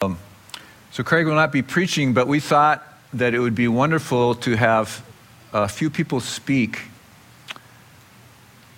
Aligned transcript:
So, 0.00 1.02
Craig 1.04 1.26
will 1.26 1.34
not 1.34 1.52
be 1.52 1.60
preaching, 1.60 2.14
but 2.14 2.26
we 2.26 2.40
thought 2.40 2.82
that 3.12 3.34
it 3.34 3.38
would 3.38 3.54
be 3.54 3.68
wonderful 3.68 4.34
to 4.36 4.56
have 4.56 5.04
a 5.52 5.68
few 5.68 5.90
people 5.90 6.20
speak 6.20 6.80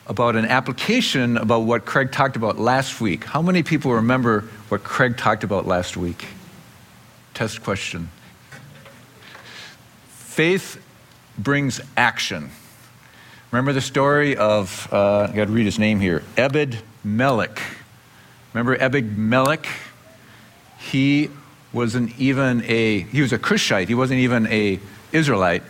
about 0.09 0.35
an 0.35 0.45
application 0.45 1.37
about 1.37 1.61
what 1.61 1.85
Craig 1.85 2.11
talked 2.11 2.35
about 2.35 2.59
last 2.59 3.01
week. 3.01 3.23
How 3.23 3.41
many 3.41 3.63
people 3.63 3.93
remember 3.93 4.41
what 4.69 4.83
Craig 4.83 5.17
talked 5.17 5.45
about 5.45 5.65
last 5.65 5.97
week? 5.97 6.27
Test 7.35 7.63
question. 7.63 8.11
Faith 10.09 10.85
brings 11.39 11.81
action. 11.97 12.51
Remember 13.53 13.73
the 13.73 13.81
story 13.81 14.37
of, 14.37 14.93
uh, 14.93 15.29
I 15.31 15.37
got 15.37 15.45
to 15.45 15.53
read 15.53 15.67
his 15.67 15.79
name 15.79 16.01
here, 16.01 16.25
Ebed 16.37 16.79
Melech. 17.05 17.63
Remember 18.55 18.77
Ebed 18.83 19.17
Melech? 19.17 19.69
He 20.91 21.31
wasn't 21.73 22.19
even 22.19 22.63
a, 22.67 23.01
he 23.01 23.23
was 23.23 23.33
a 23.33 23.39
Cushite, 23.39 23.89
he 23.89 23.95
wasn't 23.95 24.21
even 24.21 24.47
a 24.49 24.79
Israelite. 25.13 25.63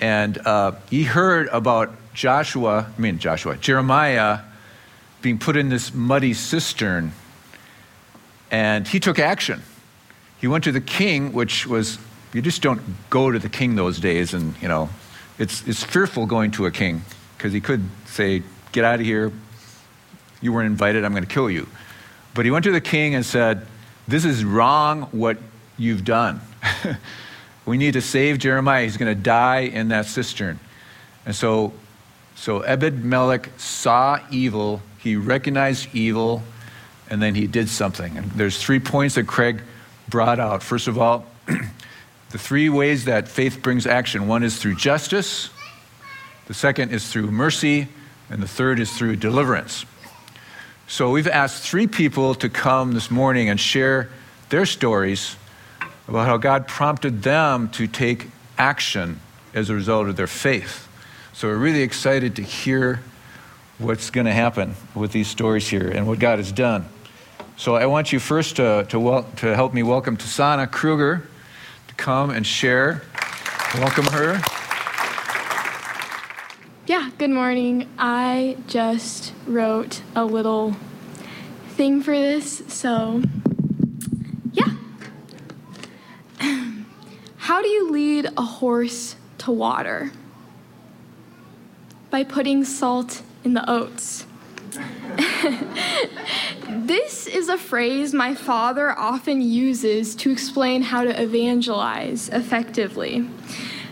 And 0.00 0.38
uh, 0.38 0.72
he 0.88 1.04
heard 1.04 1.48
about 1.48 1.92
Joshua, 2.14 2.92
I 2.96 3.00
mean 3.00 3.18
Joshua, 3.18 3.56
Jeremiah 3.56 4.40
being 5.20 5.38
put 5.38 5.56
in 5.56 5.68
this 5.68 5.92
muddy 5.92 6.32
cistern. 6.32 7.12
And 8.50 8.86
he 8.86 9.00
took 9.00 9.18
action. 9.18 9.62
He 10.40 10.46
went 10.46 10.64
to 10.64 10.72
the 10.72 10.80
king, 10.80 11.32
which 11.32 11.66
was, 11.66 11.98
you 12.32 12.40
just 12.40 12.62
don't 12.62 12.80
go 13.10 13.30
to 13.30 13.38
the 13.38 13.48
king 13.48 13.74
those 13.74 13.98
days. 13.98 14.32
And, 14.32 14.54
you 14.62 14.68
know, 14.68 14.88
it's, 15.38 15.66
it's 15.66 15.82
fearful 15.82 16.26
going 16.26 16.52
to 16.52 16.66
a 16.66 16.70
king 16.70 17.02
because 17.36 17.52
he 17.52 17.60
could 17.60 17.84
say, 18.06 18.42
Get 18.70 18.84
out 18.84 19.00
of 19.00 19.06
here. 19.06 19.32
You 20.40 20.52
weren't 20.52 20.66
invited. 20.66 21.04
I'm 21.04 21.12
going 21.12 21.24
to 21.24 21.28
kill 21.28 21.50
you. 21.50 21.66
But 22.34 22.44
he 22.44 22.50
went 22.50 22.64
to 22.64 22.70
the 22.70 22.82
king 22.82 23.14
and 23.14 23.24
said, 23.24 23.66
this 24.08 24.24
is 24.24 24.42
wrong 24.42 25.02
what 25.12 25.36
you've 25.76 26.04
done. 26.04 26.40
we 27.66 27.76
need 27.76 27.92
to 27.92 28.00
save 28.00 28.38
Jeremiah. 28.38 28.84
He's 28.84 28.96
going 28.96 29.14
to 29.14 29.22
die 29.22 29.60
in 29.60 29.88
that 29.88 30.06
cistern. 30.06 30.58
And 31.26 31.36
so, 31.36 31.74
so 32.34 32.60
Ebed 32.60 33.04
Melech 33.04 33.50
saw 33.58 34.18
evil, 34.30 34.80
he 34.98 35.14
recognized 35.14 35.94
evil, 35.94 36.42
and 37.10 37.20
then 37.20 37.34
he 37.34 37.46
did 37.46 37.68
something. 37.68 38.16
And 38.16 38.30
there's 38.32 38.60
three 38.60 38.80
points 38.80 39.14
that 39.16 39.26
Craig 39.26 39.60
brought 40.08 40.40
out. 40.40 40.62
First 40.62 40.88
of 40.88 40.98
all, 40.98 41.26
the 41.46 42.38
three 42.38 42.70
ways 42.70 43.04
that 43.04 43.28
faith 43.28 43.62
brings 43.62 43.86
action 43.86 44.26
one 44.26 44.42
is 44.42 44.58
through 44.58 44.76
justice, 44.76 45.50
the 46.46 46.54
second 46.54 46.92
is 46.92 47.12
through 47.12 47.30
mercy, 47.30 47.88
and 48.30 48.42
the 48.42 48.48
third 48.48 48.80
is 48.80 48.90
through 48.96 49.16
deliverance. 49.16 49.84
So 50.90 51.10
we've 51.10 51.28
asked 51.28 51.64
three 51.64 51.86
people 51.86 52.34
to 52.36 52.48
come 52.48 52.92
this 52.92 53.10
morning 53.10 53.50
and 53.50 53.60
share 53.60 54.08
their 54.48 54.64
stories 54.64 55.36
about 56.08 56.26
how 56.26 56.38
God 56.38 56.66
prompted 56.66 57.22
them 57.22 57.68
to 57.72 57.86
take 57.86 58.28
action 58.56 59.20
as 59.52 59.68
a 59.68 59.74
result 59.74 60.08
of 60.08 60.16
their 60.16 60.26
faith. 60.26 60.88
So 61.34 61.48
we're 61.48 61.58
really 61.58 61.82
excited 61.82 62.36
to 62.36 62.42
hear 62.42 63.02
what's 63.76 64.08
going 64.08 64.24
to 64.24 64.32
happen 64.32 64.76
with 64.94 65.12
these 65.12 65.28
stories 65.28 65.68
here 65.68 65.90
and 65.90 66.06
what 66.06 66.20
God 66.20 66.38
has 66.38 66.52
done. 66.52 66.88
So 67.58 67.76
I 67.76 67.84
want 67.84 68.10
you 68.10 68.18
first 68.18 68.56
to, 68.56 68.86
to, 68.88 68.98
wel- 68.98 69.30
to 69.36 69.54
help 69.54 69.74
me 69.74 69.82
welcome 69.82 70.16
Tasana 70.16 70.70
Kruger 70.70 71.28
to 71.88 71.94
come 71.96 72.30
and 72.30 72.46
share. 72.46 73.02
Welcome 73.74 74.06
her. 74.06 74.40
Good 77.18 77.30
morning. 77.30 77.88
I 77.98 78.58
just 78.68 79.32
wrote 79.44 80.02
a 80.14 80.24
little 80.24 80.76
thing 81.70 82.00
for 82.00 82.16
this, 82.16 82.62
so 82.68 83.24
yeah. 84.52 84.76
How 87.38 87.60
do 87.60 87.66
you 87.66 87.90
lead 87.90 88.26
a 88.36 88.42
horse 88.42 89.16
to 89.38 89.50
water? 89.50 90.12
By 92.10 92.22
putting 92.22 92.62
salt 92.62 93.22
in 93.42 93.54
the 93.54 93.68
oats. 93.68 94.24
this 96.68 97.26
is 97.26 97.48
a 97.48 97.58
phrase 97.58 98.14
my 98.14 98.36
father 98.36 98.96
often 98.96 99.40
uses 99.40 100.14
to 100.14 100.30
explain 100.30 100.82
how 100.82 101.02
to 101.02 101.20
evangelize 101.20 102.28
effectively. 102.28 103.28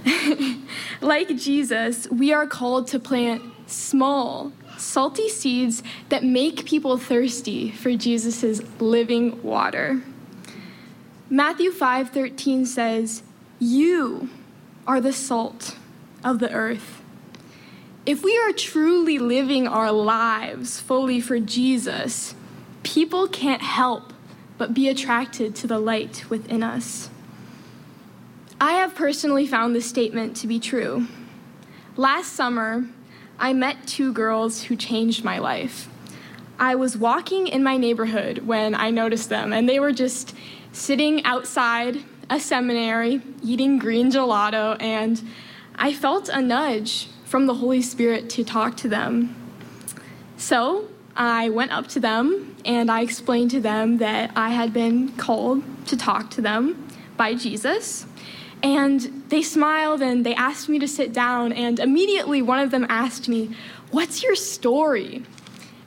like 1.00 1.36
Jesus, 1.36 2.08
we 2.10 2.32
are 2.32 2.46
called 2.46 2.86
to 2.88 2.98
plant 2.98 3.42
small, 3.66 4.52
salty 4.78 5.28
seeds 5.28 5.82
that 6.08 6.24
make 6.24 6.64
people 6.64 6.96
thirsty 6.98 7.70
for 7.70 7.94
Jesus' 7.96 8.62
living 8.80 9.42
water. 9.42 10.02
Matthew 11.28 11.72
5:13 11.72 12.64
says, 12.64 13.22
"You 13.58 14.28
are 14.86 15.00
the 15.00 15.12
salt 15.12 15.76
of 16.22 16.38
the 16.38 16.52
earth." 16.52 17.02
If 18.04 18.22
we 18.22 18.38
are 18.38 18.52
truly 18.52 19.18
living 19.18 19.66
our 19.66 19.90
lives 19.90 20.78
fully 20.78 21.20
for 21.20 21.40
Jesus, 21.40 22.36
people 22.84 23.26
can't 23.26 23.62
help 23.62 24.12
but 24.58 24.72
be 24.72 24.88
attracted 24.88 25.56
to 25.56 25.66
the 25.66 25.80
light 25.80 26.24
within 26.30 26.62
us. 26.62 27.10
I 28.58 28.72
have 28.72 28.94
personally 28.94 29.46
found 29.46 29.74
this 29.74 29.84
statement 29.84 30.34
to 30.36 30.46
be 30.46 30.58
true. 30.58 31.08
Last 31.94 32.32
summer, 32.32 32.86
I 33.38 33.52
met 33.52 33.86
two 33.86 34.14
girls 34.14 34.62
who 34.62 34.76
changed 34.76 35.22
my 35.22 35.38
life. 35.38 35.90
I 36.58 36.74
was 36.74 36.96
walking 36.96 37.48
in 37.48 37.62
my 37.62 37.76
neighborhood 37.76 38.46
when 38.46 38.74
I 38.74 38.88
noticed 38.88 39.28
them, 39.28 39.52
and 39.52 39.68
they 39.68 39.78
were 39.78 39.92
just 39.92 40.34
sitting 40.72 41.22
outside 41.26 42.02
a 42.30 42.40
seminary 42.40 43.20
eating 43.44 43.78
green 43.78 44.10
gelato, 44.10 44.80
and 44.80 45.22
I 45.74 45.92
felt 45.92 46.30
a 46.30 46.40
nudge 46.40 47.08
from 47.26 47.44
the 47.44 47.54
Holy 47.54 47.82
Spirit 47.82 48.30
to 48.30 48.44
talk 48.44 48.74
to 48.78 48.88
them. 48.88 49.36
So 50.38 50.88
I 51.14 51.50
went 51.50 51.72
up 51.72 51.88
to 51.88 52.00
them 52.00 52.56
and 52.64 52.90
I 52.90 53.02
explained 53.02 53.50
to 53.52 53.60
them 53.60 53.98
that 53.98 54.30
I 54.34 54.50
had 54.50 54.72
been 54.72 55.12
called 55.16 55.62
to 55.88 55.96
talk 55.96 56.30
to 56.30 56.40
them 56.40 56.88
by 57.16 57.34
Jesus 57.34 58.06
and 58.62 59.24
they 59.28 59.42
smiled 59.42 60.02
and 60.02 60.24
they 60.24 60.34
asked 60.34 60.68
me 60.68 60.78
to 60.78 60.88
sit 60.88 61.12
down. 61.12 61.52
And 61.52 61.78
immediately 61.78 62.42
one 62.42 62.58
of 62.58 62.70
them 62.70 62.86
asked 62.88 63.28
me, 63.28 63.54
What's 63.90 64.22
your 64.22 64.34
story? 64.34 65.22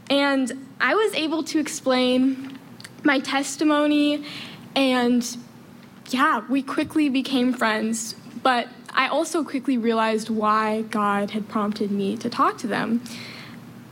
And 0.09 0.67
I 0.79 0.95
was 0.95 1.13
able 1.13 1.43
to 1.43 1.59
explain 1.59 2.57
my 3.03 3.19
testimony. 3.19 4.23
And 4.75 5.37
yeah, 6.09 6.43
we 6.49 6.63
quickly 6.63 7.09
became 7.09 7.53
friends. 7.53 8.15
But 8.41 8.69
I 8.91 9.07
also 9.07 9.43
quickly 9.43 9.77
realized 9.77 10.29
why 10.29 10.83
God 10.83 11.31
had 11.31 11.47
prompted 11.49 11.91
me 11.91 12.17
to 12.17 12.29
talk 12.29 12.57
to 12.59 12.67
them. 12.67 13.03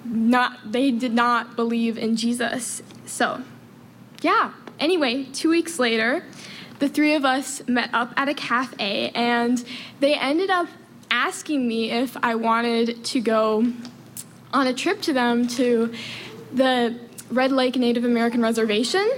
Not, 0.05 0.71
they 0.71 0.91
did 0.91 1.13
not 1.13 1.55
believe 1.55 1.97
in 1.97 2.15
Jesus. 2.15 2.81
So, 3.05 3.43
yeah. 4.21 4.53
Anyway, 4.79 5.25
two 5.33 5.49
weeks 5.49 5.79
later, 5.79 6.23
the 6.79 6.89
three 6.89 7.15
of 7.15 7.25
us 7.25 7.67
met 7.67 7.89
up 7.93 8.13
at 8.17 8.29
a 8.29 8.33
cafe 8.33 9.09
and 9.15 9.63
they 9.99 10.13
ended 10.13 10.49
up 10.49 10.67
asking 11.09 11.67
me 11.67 11.91
if 11.91 12.15
I 12.21 12.35
wanted 12.35 13.03
to 13.05 13.21
go 13.21 13.71
on 14.53 14.67
a 14.67 14.73
trip 14.73 15.01
to 15.03 15.13
them 15.13 15.47
to 15.47 15.93
the 16.53 16.97
Red 17.31 17.51
Lake 17.51 17.75
Native 17.75 18.05
American 18.05 18.41
Reservation. 18.41 19.09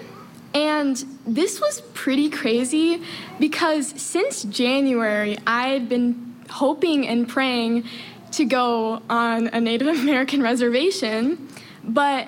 And 0.53 1.03
this 1.27 1.61
was 1.61 1.81
pretty 1.93 2.29
crazy 2.29 3.01
because 3.39 3.89
since 4.01 4.43
January, 4.43 5.37
I 5.45 5.69
had 5.69 5.87
been 5.87 6.35
hoping 6.49 7.07
and 7.07 7.27
praying 7.27 7.83
to 8.31 8.45
go 8.45 9.01
on 9.09 9.47
a 9.49 9.61
Native 9.61 9.87
American 9.99 10.41
reservation, 10.41 11.47
but 11.83 12.27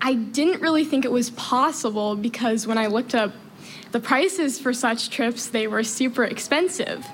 I 0.00 0.14
didn't 0.14 0.60
really 0.60 0.84
think 0.84 1.04
it 1.04 1.12
was 1.12 1.30
possible 1.30 2.16
because 2.16 2.66
when 2.66 2.78
I 2.78 2.86
looked 2.86 3.14
up 3.14 3.32
the 3.92 4.00
prices 4.00 4.58
for 4.58 4.72
such 4.72 5.10
trips, 5.10 5.46
they 5.46 5.66
were 5.66 5.84
super 5.84 6.24
expensive. 6.24 7.06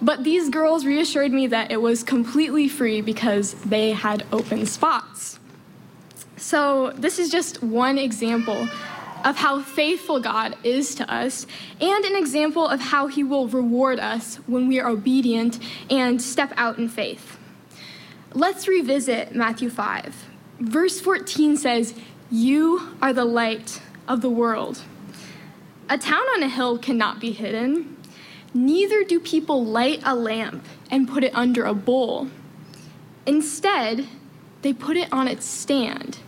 But 0.00 0.24
these 0.24 0.48
girls 0.48 0.86
reassured 0.86 1.32
me 1.32 1.48
that 1.48 1.70
it 1.70 1.82
was 1.82 2.02
completely 2.02 2.68
free 2.68 3.00
because 3.00 3.54
they 3.64 3.92
had 3.92 4.24
open 4.32 4.64
spots. 4.66 5.38
So, 6.36 6.92
this 6.92 7.18
is 7.18 7.30
just 7.30 7.62
one 7.62 7.98
example 7.98 8.68
of 9.24 9.36
how 9.36 9.60
faithful 9.60 10.20
God 10.20 10.56
is 10.64 10.94
to 10.94 11.12
us, 11.12 11.46
and 11.80 12.04
an 12.04 12.16
example 12.16 12.66
of 12.66 12.80
how 12.80 13.08
He 13.08 13.22
will 13.22 13.46
reward 13.46 14.00
us 14.00 14.36
when 14.46 14.66
we 14.66 14.80
are 14.80 14.88
obedient 14.88 15.58
and 15.90 16.22
step 16.22 16.52
out 16.56 16.78
in 16.78 16.88
faith. 16.88 17.38
Let's 18.32 18.66
revisit 18.66 19.34
Matthew 19.34 19.68
5. 19.68 20.14
Verse 20.60 21.00
14 21.00 21.56
says, 21.56 21.94
You 22.30 22.94
are 23.02 23.12
the 23.12 23.24
light 23.24 23.82
of 24.08 24.22
the 24.22 24.30
world. 24.30 24.82
A 25.90 25.98
town 25.98 26.22
on 26.36 26.44
a 26.44 26.48
hill 26.48 26.78
cannot 26.78 27.18
be 27.18 27.32
hidden. 27.32 27.96
Neither 28.54 29.02
do 29.02 29.18
people 29.18 29.64
light 29.64 30.00
a 30.04 30.14
lamp 30.14 30.64
and 30.88 31.08
put 31.08 31.24
it 31.24 31.34
under 31.34 31.64
a 31.64 31.74
bowl. 31.74 32.28
Instead, 33.26 34.06
they 34.62 34.72
put 34.72 34.96
it 34.96 35.12
on 35.12 35.26
its 35.26 35.44
stand, 35.44 36.18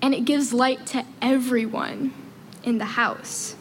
and 0.00 0.14
it 0.14 0.24
gives 0.24 0.52
light 0.52 0.86
to 0.86 1.04
everyone 1.20 2.14
in 2.62 2.78
the 2.78 2.84
house. 2.84 3.56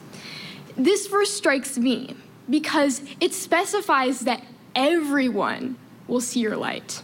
This 0.75 1.07
verse 1.07 1.33
strikes 1.33 1.75
me 1.75 2.15
because 2.47 3.01
it 3.19 3.33
specifies 3.33 4.19
that 4.21 4.43
everyone 4.75 5.75
will 6.07 6.21
see 6.21 6.39
your 6.39 6.55
light. 6.55 7.01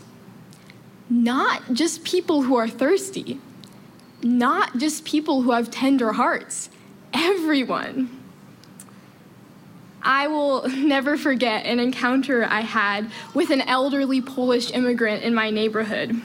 Not 1.09 1.73
just 1.73 2.03
people 2.03 2.43
who 2.43 2.55
are 2.55 2.67
thirsty, 2.67 3.39
not 4.21 4.77
just 4.77 5.05
people 5.05 5.41
who 5.41 5.51
have 5.53 5.71
tender 5.71 6.13
hearts, 6.13 6.69
everyone. 7.13 8.22
I 10.03 10.27
will 10.27 10.67
never 10.69 11.17
forget 11.17 11.65
an 11.65 11.79
encounter 11.79 12.45
I 12.45 12.61
had 12.61 13.11
with 13.33 13.49
an 13.49 13.61
elderly 13.61 14.21
Polish 14.21 14.71
immigrant 14.71 15.23
in 15.23 15.33
my 15.33 15.49
neighborhood. 15.49 16.21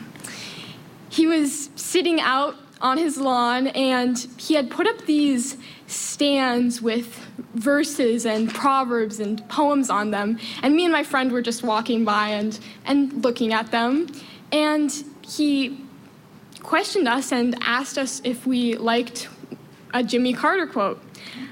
He 1.09 1.27
was 1.27 1.71
sitting 1.77 2.21
out 2.21 2.57
on 2.81 2.99
his 2.99 3.19
lawn 3.19 3.69
and 3.69 4.19
he 4.37 4.55
had 4.55 4.71
put 4.71 4.87
up 4.87 5.07
these 5.07 5.57
stands 5.87 6.83
with 6.83 7.19
verses 7.55 8.27
and 8.27 8.53
proverbs 8.53 9.21
and 9.21 9.47
poems 9.49 9.91
on 9.91 10.11
them. 10.11 10.39
And 10.63 10.77
me 10.77 10.85
and 10.85 10.93
my 10.93 11.03
friend 11.03 11.33
were 11.33 11.43
just 11.43 11.63
walking 11.63 12.05
by 12.05 12.29
and, 12.29 12.59
and 12.85 13.25
looking 13.25 13.53
at 13.53 13.71
them. 13.71 14.09
And 14.53 14.93
he 15.23 15.81
questioned 16.63 17.09
us 17.09 17.33
and 17.33 17.57
asked 17.63 17.99
us 17.99 18.21
if 18.25 18.47
we 18.47 18.77
liked 18.77 19.29
a 19.95 20.03
Jimmy 20.03 20.35
Carter 20.35 20.67
quote. 20.67 21.03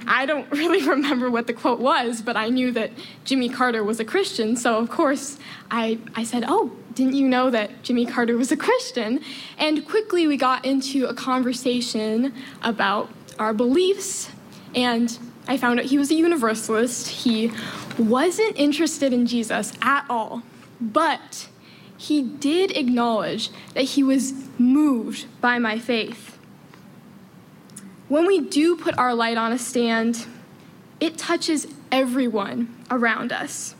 I 0.06 0.26
don't 0.26 0.50
really 0.52 0.86
remember 0.86 1.30
what 1.30 1.46
the 1.46 1.52
quote 1.52 1.80
was, 1.80 2.22
but 2.22 2.36
I 2.36 2.48
knew 2.48 2.72
that 2.72 2.90
Jimmy 3.24 3.48
Carter 3.48 3.82
was 3.84 4.00
a 4.00 4.04
Christian, 4.04 4.56
so 4.56 4.78
of 4.78 4.90
course 4.90 5.38
I, 5.70 5.98
I 6.14 6.24
said, 6.24 6.44
Oh, 6.46 6.72
didn't 6.94 7.14
you 7.14 7.28
know 7.28 7.50
that 7.50 7.82
Jimmy 7.82 8.06
Carter 8.06 8.36
was 8.36 8.50
a 8.50 8.56
Christian? 8.56 9.20
And 9.58 9.86
quickly 9.86 10.26
we 10.26 10.36
got 10.36 10.64
into 10.64 11.06
a 11.06 11.14
conversation 11.14 12.32
about 12.62 13.10
our 13.38 13.52
beliefs, 13.52 14.30
and 14.74 15.18
I 15.46 15.56
found 15.56 15.78
out 15.78 15.86
he 15.86 15.98
was 15.98 16.10
a 16.10 16.14
universalist. 16.14 17.08
He 17.08 17.52
wasn't 17.98 18.56
interested 18.56 19.12
in 19.12 19.26
Jesus 19.26 19.72
at 19.82 20.06
all, 20.08 20.42
but 20.80 21.48
he 21.98 22.22
did 22.22 22.76
acknowledge 22.76 23.50
that 23.74 23.82
he 23.82 24.02
was 24.02 24.32
moved 24.58 25.26
by 25.40 25.58
my 25.58 25.78
faith. 25.78 26.35
When 28.08 28.26
we 28.26 28.40
do 28.40 28.76
put 28.76 28.96
our 28.98 29.14
light 29.14 29.36
on 29.36 29.52
a 29.52 29.58
stand, 29.58 30.26
it 31.00 31.18
touches 31.18 31.66
everyone 31.90 32.74
around 32.90 33.32
us. 33.32 33.74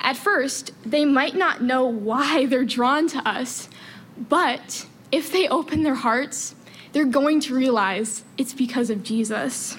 At 0.00 0.16
first, 0.16 0.72
they 0.84 1.04
might 1.04 1.36
not 1.36 1.62
know 1.62 1.86
why 1.86 2.46
they're 2.46 2.64
drawn 2.64 3.08
to 3.08 3.28
us, 3.28 3.68
but 4.16 4.86
if 5.12 5.30
they 5.30 5.48
open 5.48 5.82
their 5.82 5.94
hearts, 5.94 6.54
they're 6.92 7.04
going 7.04 7.40
to 7.40 7.54
realize 7.54 8.24
it's 8.36 8.52
because 8.54 8.90
of 8.90 9.02
Jesus. 9.02 9.76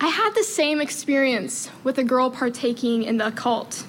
I 0.00 0.08
had 0.08 0.34
the 0.34 0.44
same 0.44 0.80
experience 0.80 1.70
with 1.84 1.98
a 1.98 2.04
girl 2.04 2.30
partaking 2.30 3.02
in 3.02 3.18
the 3.18 3.26
occult. 3.26 3.84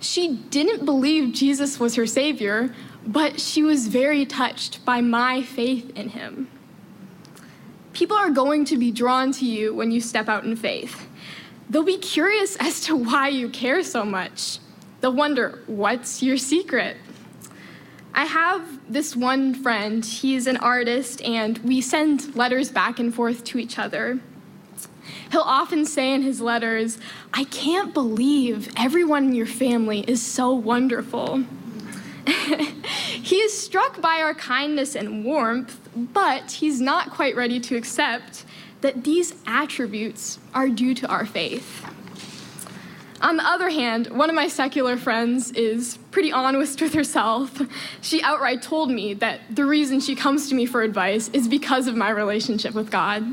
She 0.00 0.36
didn't 0.50 0.84
believe 0.84 1.32
Jesus 1.32 1.80
was 1.80 1.94
her 1.94 2.06
Savior, 2.06 2.74
but 3.06 3.40
she 3.40 3.62
was 3.62 3.88
very 3.88 4.26
touched 4.26 4.84
by 4.84 5.00
my 5.00 5.42
faith 5.42 5.90
in 5.96 6.10
Him. 6.10 6.48
People 7.94 8.16
are 8.16 8.30
going 8.30 8.64
to 8.66 8.76
be 8.76 8.90
drawn 8.90 9.32
to 9.32 9.46
you 9.46 9.72
when 9.74 9.90
you 9.90 10.00
step 10.00 10.28
out 10.28 10.44
in 10.44 10.56
faith. 10.56 11.08
They'll 11.70 11.84
be 11.84 11.98
curious 11.98 12.56
as 12.60 12.80
to 12.82 12.96
why 12.96 13.28
you 13.28 13.48
care 13.48 13.82
so 13.82 14.04
much. 14.04 14.58
They'll 15.00 15.14
wonder, 15.14 15.62
what's 15.66 16.22
your 16.22 16.36
secret? 16.36 16.96
I 18.12 18.26
have 18.26 18.92
this 18.92 19.16
one 19.16 19.54
friend, 19.54 20.04
he's 20.04 20.46
an 20.46 20.56
artist, 20.58 21.20
and 21.22 21.58
we 21.58 21.80
send 21.80 22.36
letters 22.36 22.70
back 22.70 22.98
and 22.98 23.14
forth 23.14 23.42
to 23.44 23.58
each 23.58 23.78
other. 23.78 24.20
He'll 25.30 25.40
often 25.40 25.84
say 25.84 26.14
in 26.14 26.22
his 26.22 26.40
letters, 26.40 26.98
I 27.32 27.44
can't 27.44 27.92
believe 27.92 28.72
everyone 28.76 29.24
in 29.24 29.34
your 29.34 29.46
family 29.46 30.00
is 30.00 30.22
so 30.22 30.52
wonderful. 30.52 31.44
he 32.26 33.36
is 33.36 33.58
struck 33.58 34.00
by 34.00 34.20
our 34.20 34.34
kindness 34.34 34.94
and 34.94 35.24
warmth, 35.24 35.83
but 35.96 36.50
he's 36.50 36.80
not 36.80 37.10
quite 37.10 37.36
ready 37.36 37.60
to 37.60 37.76
accept 37.76 38.44
that 38.80 39.04
these 39.04 39.34
attributes 39.46 40.38
are 40.52 40.68
due 40.68 40.94
to 40.94 41.08
our 41.08 41.24
faith. 41.24 41.84
On 43.24 43.38
the 43.38 43.44
other 43.44 43.70
hand, 43.70 44.08
one 44.08 44.28
of 44.28 44.36
my 44.36 44.48
secular 44.48 44.98
friends 44.98 45.50
is 45.52 45.96
pretty 46.10 46.30
honest 46.30 46.82
with 46.82 46.92
herself. 46.92 47.58
She 48.02 48.22
outright 48.22 48.60
told 48.60 48.90
me 48.90 49.14
that 49.14 49.40
the 49.48 49.64
reason 49.64 50.00
she 50.00 50.14
comes 50.14 50.50
to 50.50 50.54
me 50.54 50.66
for 50.66 50.82
advice 50.82 51.30
is 51.32 51.48
because 51.48 51.86
of 51.86 51.96
my 51.96 52.10
relationship 52.10 52.74
with 52.74 52.90
God. 52.90 53.24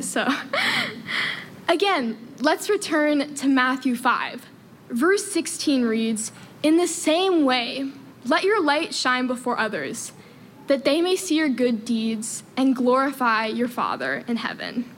So, 0.00 0.28
again, 1.68 2.16
let's 2.38 2.70
return 2.70 3.34
to 3.34 3.48
Matthew 3.48 3.96
5. 3.96 4.46
Verse 4.90 5.24
16 5.32 5.84
reads 5.84 6.30
In 6.62 6.76
the 6.76 6.86
same 6.86 7.44
way, 7.44 7.90
let 8.24 8.44
your 8.44 8.62
light 8.62 8.94
shine 8.94 9.26
before 9.26 9.58
others, 9.58 10.12
that 10.66 10.84
they 10.84 11.00
may 11.00 11.16
see 11.16 11.36
your 11.36 11.48
good 11.48 11.84
deeds 11.84 12.42
and 12.56 12.74
glorify 12.74 13.46
your 13.46 13.68
Father 13.68 14.24
in 14.26 14.36
heaven. 14.36 14.90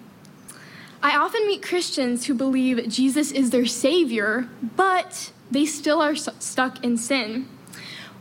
I 1.02 1.16
often 1.16 1.46
meet 1.46 1.62
Christians 1.62 2.26
who 2.26 2.34
believe 2.34 2.88
Jesus 2.88 3.30
is 3.30 3.50
their 3.50 3.66
Savior, 3.66 4.48
but 4.76 5.32
they 5.50 5.64
still 5.64 6.00
are 6.00 6.16
stuck 6.16 6.84
in 6.84 6.96
sin. 6.96 7.48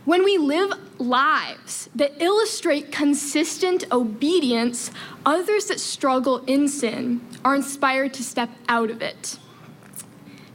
When 0.05 0.23
we 0.23 0.37
live 0.37 0.73
lives 0.99 1.89
that 1.95 2.21
illustrate 2.21 2.91
consistent 2.91 3.83
obedience, 3.91 4.91
others 5.25 5.65
that 5.65 5.79
struggle 5.79 6.37
in 6.45 6.67
sin 6.67 7.21
are 7.43 7.55
inspired 7.55 8.13
to 8.13 8.23
step 8.23 8.49
out 8.69 8.89
of 8.89 9.01
it. 9.01 9.37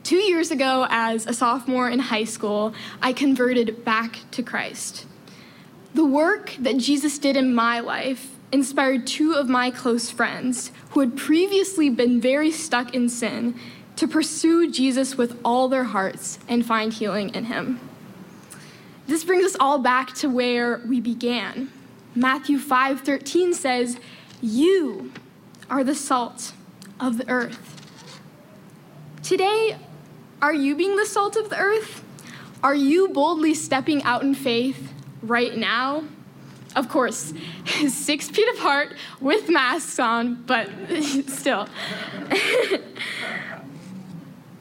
Two 0.04 0.16
years 0.16 0.50
ago, 0.50 0.86
as 0.88 1.26
a 1.26 1.34
sophomore 1.34 1.90
in 1.90 1.98
high 1.98 2.24
school, 2.24 2.72
I 3.02 3.12
converted 3.12 3.84
back 3.84 4.20
to 4.32 4.42
Christ. 4.42 5.06
The 5.94 6.04
work 6.04 6.56
that 6.58 6.78
Jesus 6.78 7.18
did 7.18 7.36
in 7.36 7.54
my 7.54 7.80
life 7.80 8.34
inspired 8.50 9.06
two 9.06 9.34
of 9.34 9.48
my 9.48 9.70
close 9.70 10.10
friends 10.10 10.70
who 10.90 11.00
had 11.00 11.16
previously 11.16 11.90
been 11.90 12.20
very 12.20 12.50
stuck 12.50 12.94
in 12.94 13.08
sin 13.08 13.58
to 13.96 14.08
pursue 14.08 14.70
Jesus 14.70 15.16
with 15.16 15.38
all 15.44 15.68
their 15.68 15.84
hearts 15.84 16.38
and 16.48 16.64
find 16.64 16.92
healing 16.92 17.34
in 17.34 17.44
him. 17.44 17.78
This 19.06 19.22
brings 19.22 19.44
us 19.44 19.56
all 19.60 19.78
back 19.78 20.14
to 20.14 20.28
where 20.28 20.80
we 20.86 20.98
began. 20.98 21.70
Matthew 22.14 22.58
5:13 22.58 23.52
says, 23.52 23.98
"You 24.40 25.12
are 25.68 25.84
the 25.84 25.94
salt 25.94 26.52
of 26.98 27.18
the 27.18 27.28
earth." 27.28 27.90
Today, 29.22 29.76
are 30.40 30.54
you 30.54 30.74
being 30.74 30.96
the 30.96 31.06
salt 31.06 31.36
of 31.36 31.50
the 31.50 31.58
earth? 31.58 32.02
Are 32.62 32.74
you 32.74 33.08
boldly 33.08 33.54
stepping 33.54 34.02
out 34.04 34.22
in 34.22 34.34
faith 34.34 34.92
right 35.22 35.56
now? 35.56 36.04
Of 36.74 36.88
course, 36.88 37.32
six 37.88 38.28
feet 38.28 38.48
apart 38.56 38.94
with 39.20 39.48
masks 39.48 39.98
on, 39.98 40.42
but 40.44 40.68
still. 41.26 41.68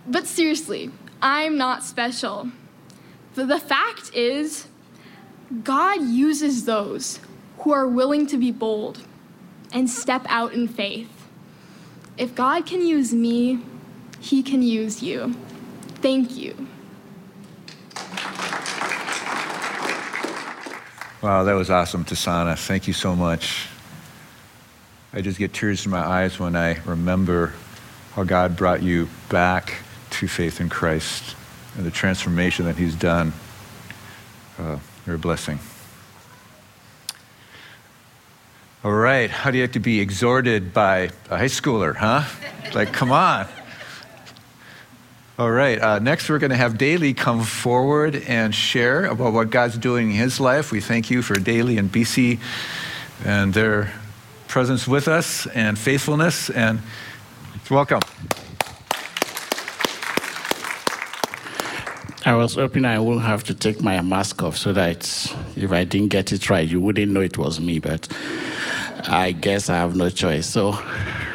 but 0.08 0.27
seriously, 0.27 0.91
I'm 1.22 1.58
not 1.58 1.84
special. 1.84 2.51
The 3.36 3.60
fact 3.60 4.13
is, 4.13 4.68
God 5.63 6.01
uses 6.01 6.65
those 6.65 7.20
who 7.60 7.72
are 7.72 7.88
willing 7.88 8.27
to 8.27 8.38
be 8.38 8.51
bold 8.51 9.00
and 9.74 9.89
step 9.89 10.25
out 10.27 10.53
in 10.53 10.68
faith. 10.68 11.10
If 12.18 12.36
God 12.36 12.65
can 12.65 12.86
use 12.86 13.13
me, 13.13 13.60
He 14.20 14.44
can 14.44 14.62
use 14.62 15.01
you. 15.01 15.34
Thank 16.01 16.36
you. 16.36 16.68
Wow, 21.21 21.43
that 21.43 21.53
was 21.53 21.69
awesome, 21.69 22.03
Tasana. 22.03 22.57
Thank 22.57 22.87
you 22.87 22.93
so 22.93 23.15
much. 23.15 23.67
I 25.13 25.21
just 25.21 25.37
get 25.37 25.53
tears 25.53 25.85
in 25.85 25.91
my 25.91 25.99
eyes 25.99 26.39
when 26.39 26.55
I 26.55 26.79
remember 26.83 27.53
how 28.13 28.23
God 28.23 28.57
brought 28.57 28.81
you 28.81 29.07
back 29.29 29.75
to 30.11 30.27
faith 30.27 30.59
in 30.59 30.67
Christ 30.67 31.35
and 31.77 31.85
the 31.85 31.91
transformation 31.91 32.65
that 32.65 32.75
He's 32.75 32.95
done. 32.95 33.33
Uh, 34.57 34.79
you're 35.05 35.17
a 35.17 35.19
blessing. 35.19 35.59
All 38.83 38.91
right, 38.91 39.29
how 39.29 39.51
do 39.51 39.57
you 39.57 39.61
have 39.61 39.73
to 39.73 39.79
be 39.79 39.99
exhorted 39.99 40.73
by 40.73 41.11
a 41.29 41.37
high 41.37 41.45
schooler, 41.45 41.95
huh? 41.95 42.23
Like, 42.73 42.93
come 42.93 43.11
on. 43.11 43.45
All 45.41 45.50
right. 45.50 45.81
Uh, 45.81 45.98
next, 45.98 46.29
we're 46.29 46.38
going 46.38 46.51
to 46.51 46.55
have 46.55 46.77
Dele 46.77 47.15
come 47.15 47.41
forward 47.41 48.15
and 48.15 48.53
share 48.53 49.05
about 49.05 49.33
what 49.33 49.50
God's 49.50 49.75
doing 49.75 50.12
in 50.12 50.15
his 50.15 50.39
life. 50.39 50.71
We 50.71 50.81
thank 50.81 51.10
you 51.10 51.24
for 51.24 51.33
Dele 51.33 51.79
and 51.79 51.91
Bisi 51.91 52.38
and 53.25 53.51
their 53.51 53.91
presence 54.48 54.88
with 54.88 55.07
us 55.07 55.48
and 55.48 55.79
faithfulness. 55.79 56.51
And 56.51 56.81
welcome. 57.71 58.01
I 62.24 62.36
was 62.36 62.53
hoping 62.53 62.86
I 62.86 63.00
wouldn't 63.00 63.25
have 63.25 63.43
to 63.45 63.55
take 63.55 63.81
my 63.81 64.00
mask 64.01 64.43
off 64.43 64.57
so 64.57 64.74
that 64.74 65.00
if 65.55 65.71
I 65.71 65.86
didn't 65.86 66.10
get 66.10 66.31
it 66.31 66.51
right, 66.51 66.69
you 66.69 66.79
wouldn't 66.79 67.12
know 67.13 67.21
it 67.21 67.39
was 67.39 67.60
me. 67.60 67.79
But 67.79 68.07
I 69.07 69.31
guess 69.31 69.71
I 69.71 69.77
have 69.77 69.95
no 69.95 70.12
choice. 70.12 70.45
So 70.45 70.77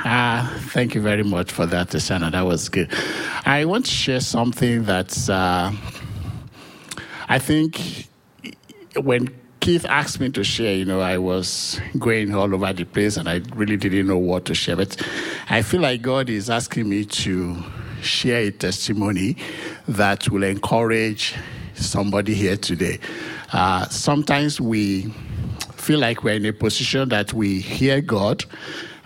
Uh, 0.07 0.47
thank 0.69 0.95
you 0.95 1.01
very 1.01 1.25
much 1.25 1.51
for 1.51 1.67
that, 1.67 1.89
Tashana. 1.89 2.31
That 2.31 2.43
was 2.43 2.69
good. 2.69 2.89
I 3.45 3.65
want 3.65 3.87
to 3.87 3.91
share 3.91 4.21
something 4.21 4.85
that's, 4.85 5.29
uh, 5.29 5.73
I 7.29 7.41
think, 7.41 8.07
when 8.95 9.35
Keith 9.59 9.85
asked 9.85 10.21
me 10.21 10.29
to 10.31 10.45
share, 10.45 10.77
you 10.77 10.85
know, 10.85 11.01
I 11.01 11.19
was 11.19 11.81
going 11.99 12.33
all 12.33 12.55
over 12.55 12.73
the 12.73 12.85
place 12.85 13.17
and 13.17 13.29
I 13.29 13.41
really 13.57 13.77
didn't 13.77 14.07
know 14.07 14.17
what 14.17 14.45
to 14.45 14.55
share. 14.55 14.77
But 14.77 15.05
I 15.51 15.63
feel 15.63 15.81
like 15.81 16.03
God 16.03 16.31
is 16.31 16.51
asking 16.51 16.89
me 16.89 17.05
to 17.05 17.57
share 18.01 18.43
a 18.43 18.53
testimony 18.53 19.37
that 19.89 20.31
will 20.31 20.45
encourage 20.45 21.35
somebody 21.75 22.35
here 22.35 22.57
today. 22.57 23.01
Uh, 23.53 23.89
sometimes 23.89 24.61
we 24.61 25.13
feel 25.75 25.99
like 25.99 26.23
we're 26.23 26.37
in 26.37 26.47
a 26.47 26.53
position 26.53 27.09
that 27.09 27.33
we 27.33 27.59
hear 27.59 28.01
God 28.01 28.45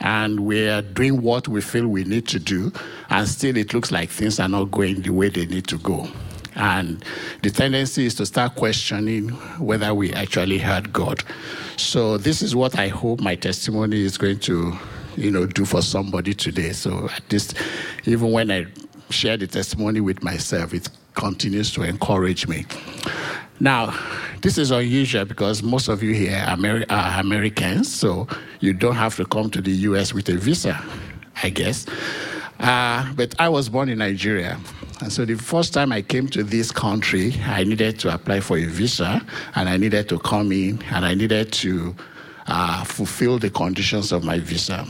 and 0.01 0.41
we're 0.41 0.83
doing 0.83 1.23
what 1.23 1.49
we 1.49 1.61
feel 1.61 1.87
we 1.87 2.05
need 2.05 2.27
to 2.29 2.39
do, 2.39 2.73
and 3.11 3.29
still 3.29 3.57
it 3.57 3.75
looks 3.75 3.93
like 3.93 4.11
things 4.11 4.41
are 4.41 4.49
not 4.49 4.71
going 4.71 5.03
the 5.03 5.11
way 5.11 5.29
they 5.29 5.47
need 5.47 5.67
to 5.69 5.79
go. 5.79 6.09
And 6.57 7.05
the 7.43 7.51
tendency 7.51 8.07
is 8.07 8.15
to 8.17 8.27
start 8.27 8.57
questioning 8.57 9.29
whether 9.59 9.95
we 9.95 10.13
actually 10.13 10.59
heard 10.59 10.93
God. 10.93 11.23
So 11.77 12.19
this 12.19 12.43
is 12.43 12.57
what 12.57 12.79
I 12.79 12.89
hope 12.89 13.21
my 13.21 13.37
testimony 13.37 14.03
is 14.03 14.19
going 14.19 14.41
to, 14.41 14.77
you 15.17 15.31
know, 15.31 15.47
do 15.47 15.65
for 15.65 15.81
somebody 15.81 16.35
today. 16.35 16.73
So 16.73 17.09
at 17.09 17.33
least, 17.33 17.55
even 18.05 18.33
when 18.33 18.51
I 18.51 18.67
share 19.11 19.37
the 19.37 19.47
testimony 19.47 20.01
with 20.01 20.23
myself, 20.23 20.75
it 20.75 20.89
continues 21.15 21.73
to 21.73 21.83
encourage 21.83 22.47
me. 22.49 22.67
Now, 23.61 23.95
this 24.41 24.57
is 24.57 24.71
unusual 24.71 25.27
because 25.27 25.63
most 25.63 25.89
of 25.89 26.03
you 26.03 26.15
here 26.15 26.33
are, 26.33 26.57
Ameri- 26.57 26.87
are 26.89 27.21
Americans, 27.21 27.93
so 27.93 28.27
you 28.61 28.73
don't 28.73 28.95
have 28.95 29.17
to 29.17 29.27
come 29.27 29.51
to 29.51 29.61
the 29.61 29.71
US 29.71 30.15
with 30.15 30.31
a 30.31 30.37
visa, 30.39 30.83
I 31.43 31.51
guess. 31.51 31.85
Uh, 32.59 33.13
but 33.15 33.35
I 33.39 33.51
was 33.51 33.69
born 33.69 33.91
in 33.91 33.99
Nigeria. 33.99 34.59
And 35.03 35.13
so 35.13 35.27
the 35.27 35.35
first 35.35 35.75
time 35.75 35.93
I 35.93 36.01
came 36.01 36.27
to 36.29 36.43
this 36.43 36.71
country, 36.71 37.35
I 37.45 37.65
needed 37.65 37.99
to 38.01 38.15
apply 38.15 38.41
for 38.41 38.57
a 38.57 38.65
visa 38.65 39.25
and 39.55 39.69
I 39.69 39.77
needed 39.77 40.09
to 40.09 40.19
come 40.19 40.53
in 40.53 40.83
and 40.91 41.05
I 41.05 41.15
needed 41.15 41.53
to 41.53 41.95
uh, 42.47 42.85
fulfill 42.85 43.39
the 43.39 43.51
conditions 43.51 44.11
of 44.11 44.25
my 44.25 44.39
visa. 44.39 44.87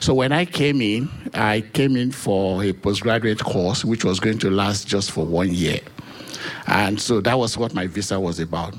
So 0.00 0.14
when 0.14 0.32
I 0.32 0.46
came 0.46 0.80
in, 0.80 1.10
I 1.34 1.60
came 1.60 1.96
in 1.96 2.12
for 2.12 2.62
a 2.64 2.72
postgraduate 2.72 3.44
course, 3.44 3.84
which 3.84 4.04
was 4.04 4.20
going 4.20 4.38
to 4.38 4.50
last 4.50 4.86
just 4.86 5.10
for 5.12 5.24
one 5.26 5.52
year. 5.52 5.80
And 6.66 7.00
so 7.00 7.20
that 7.20 7.38
was 7.38 7.56
what 7.56 7.74
my 7.74 7.86
visa 7.86 8.18
was 8.18 8.40
about. 8.40 8.74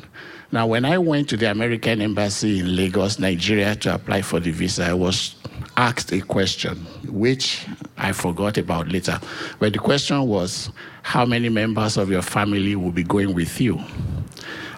Now, 0.53 0.67
when 0.67 0.83
I 0.83 0.97
went 0.97 1.29
to 1.29 1.37
the 1.37 1.49
American 1.49 2.01
Embassy 2.01 2.59
in 2.59 2.75
Lagos, 2.75 3.19
Nigeria, 3.19 3.75
to 3.77 3.95
apply 3.95 4.21
for 4.21 4.39
the 4.41 4.51
visa, 4.51 4.87
I 4.87 4.93
was 4.93 5.35
asked 5.77 6.11
a 6.11 6.19
question, 6.21 6.75
which 7.07 7.65
I 7.97 8.11
forgot 8.11 8.57
about 8.57 8.89
later. 8.89 9.19
But 9.59 9.73
the 9.73 9.79
question 9.79 10.27
was, 10.27 10.69
How 11.03 11.25
many 11.25 11.49
members 11.49 11.97
of 11.97 12.09
your 12.09 12.21
family 12.21 12.75
will 12.75 12.91
be 12.91 13.03
going 13.03 13.33
with 13.33 13.61
you? 13.61 13.79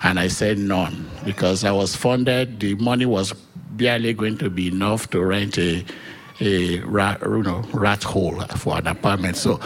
And 0.03 0.19
I 0.19 0.27
said 0.27 0.57
none, 0.59 1.09
because 1.25 1.63
I 1.63 1.71
was 1.71 1.95
funded, 1.95 2.59
the 2.59 2.75
money 2.75 3.05
was 3.05 3.33
barely 3.71 4.13
going 4.13 4.37
to 4.39 4.49
be 4.49 4.67
enough 4.67 5.09
to 5.09 5.23
rent 5.23 5.57
a, 5.57 5.83
a 6.39 6.79
rat, 6.81 7.21
you 7.21 7.41
know, 7.43 7.63
rat 7.73 8.03
hole 8.03 8.39
for 8.57 8.77
an 8.77 8.87
apartment. 8.87 9.37
So 9.37 9.59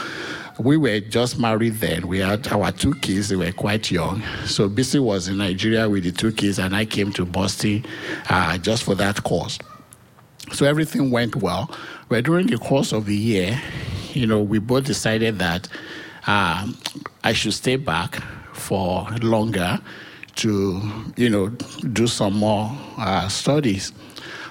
we 0.60 0.78
were 0.78 1.00
just 1.00 1.40
married 1.40 1.76
then. 1.76 2.08
We 2.08 2.20
had 2.20 2.48
our 2.48 2.72
two 2.72 2.96
kids, 2.96 3.30
they 3.30 3.36
were 3.36 3.52
quite 3.52 3.92
young. 3.92 4.24
So 4.46 4.70
Bisi 4.70 5.00
was 5.00 5.28
in 5.28 5.38
Nigeria 5.38 5.90
with 5.90 6.04
the 6.04 6.12
two 6.12 6.32
kids, 6.32 6.60
and 6.60 6.76
I 6.76 6.86
came 6.86 7.12
to 7.14 7.26
Boston 7.26 7.86
uh, 8.30 8.58
just 8.58 8.84
for 8.84 8.96
that 8.96 9.24
course. 9.24 9.60
So 10.54 10.66
everything 10.66 11.12
went 11.12 11.36
well. 11.36 11.70
But 12.10 12.24
during 12.24 12.48
the 12.48 12.58
course 12.58 12.92
of 12.94 13.06
the 13.06 13.16
year, 13.16 13.62
you 14.14 14.26
know, 14.26 14.42
we 14.42 14.60
both 14.60 14.86
decided 14.86 15.40
that 15.40 15.68
um, 16.26 16.78
I 17.24 17.34
should 17.34 17.54
stay 17.54 17.76
back 17.76 18.22
for 18.54 19.08
longer 19.22 19.80
to, 20.38 20.82
you 21.18 21.30
know, 21.30 21.50
do 21.50 22.08
some 22.08 22.34
more 22.34 22.72
uh, 22.98 23.28
studies. 23.28 23.92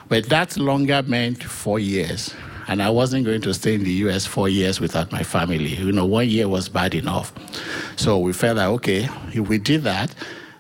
But 0.09 0.29
that 0.29 0.57
longer 0.57 1.03
meant 1.03 1.43
four 1.43 1.79
years 1.79 2.35
and 2.69 2.83
I 2.83 2.91
wasn't 2.91 3.25
going 3.25 3.41
to 3.43 3.55
stay 3.55 3.75
in 3.75 3.85
the 3.85 3.93
US 4.07 4.27
four 4.27 4.49
years 4.49 4.81
without 4.81 5.13
my 5.13 5.23
family. 5.23 5.75
You 5.75 5.93
know, 5.93 6.07
one 6.07 6.29
year 6.29 6.49
was 6.49 6.69
bad 6.69 6.95
enough. 6.95 7.33
So 7.97 8.19
we 8.19 8.33
felt 8.33 8.57
that, 8.57 8.67
okay, 8.69 9.09
if 9.33 9.49
we 9.49 9.59
did 9.59 9.83
that, 9.83 10.15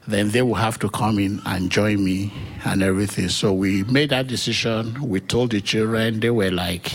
then 0.06 0.30
they 0.30 0.42
will 0.42 0.54
have 0.54 0.78
to 0.78 0.88
come 0.88 1.18
in 1.18 1.40
and 1.46 1.70
join 1.70 2.04
me 2.04 2.32
and 2.64 2.82
everything. 2.82 3.28
So 3.28 3.52
we 3.52 3.82
made 3.84 4.10
that 4.10 4.28
decision. 4.28 5.00
We 5.02 5.20
told 5.20 5.50
the 5.50 5.60
children, 5.60 6.20
they 6.20 6.30
were 6.30 6.50
like 6.50 6.92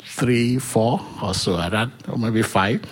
three, 0.00 0.58
four 0.58 1.00
or 1.22 1.34
so, 1.34 1.56
around, 1.56 1.92
or 2.08 2.16
maybe 2.16 2.42
five. 2.42 2.82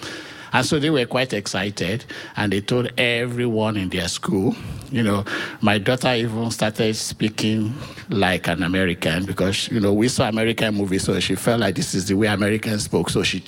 And 0.53 0.67
so 0.67 0.79
they 0.79 0.91
were 0.91 1.07
quite 1.07 1.33
excited, 1.33 2.05
and 2.37 2.53
they 2.53 2.61
told 2.61 2.91
everyone 2.99 3.77
in 3.77 3.89
their 3.89 4.09
school. 4.09 4.57
You 4.91 5.03
know, 5.03 5.25
my 5.61 5.79
daughter 5.79 6.13
even 6.15 6.51
started 6.51 6.95
speaking 6.97 7.75
like 8.09 8.49
an 8.49 8.63
American 8.63 9.25
because, 9.25 9.71
you 9.71 9.79
know, 9.79 9.93
we 9.93 10.09
saw 10.09 10.29
American 10.29 10.75
movies, 10.75 11.05
so 11.05 11.19
she 11.21 11.37
felt 11.37 11.61
like 11.61 11.77
this 11.77 11.95
is 11.95 12.09
the 12.09 12.15
way 12.15 12.27
Americans 12.27 12.85
spoke. 12.85 13.09
So 13.11 13.23
she, 13.23 13.43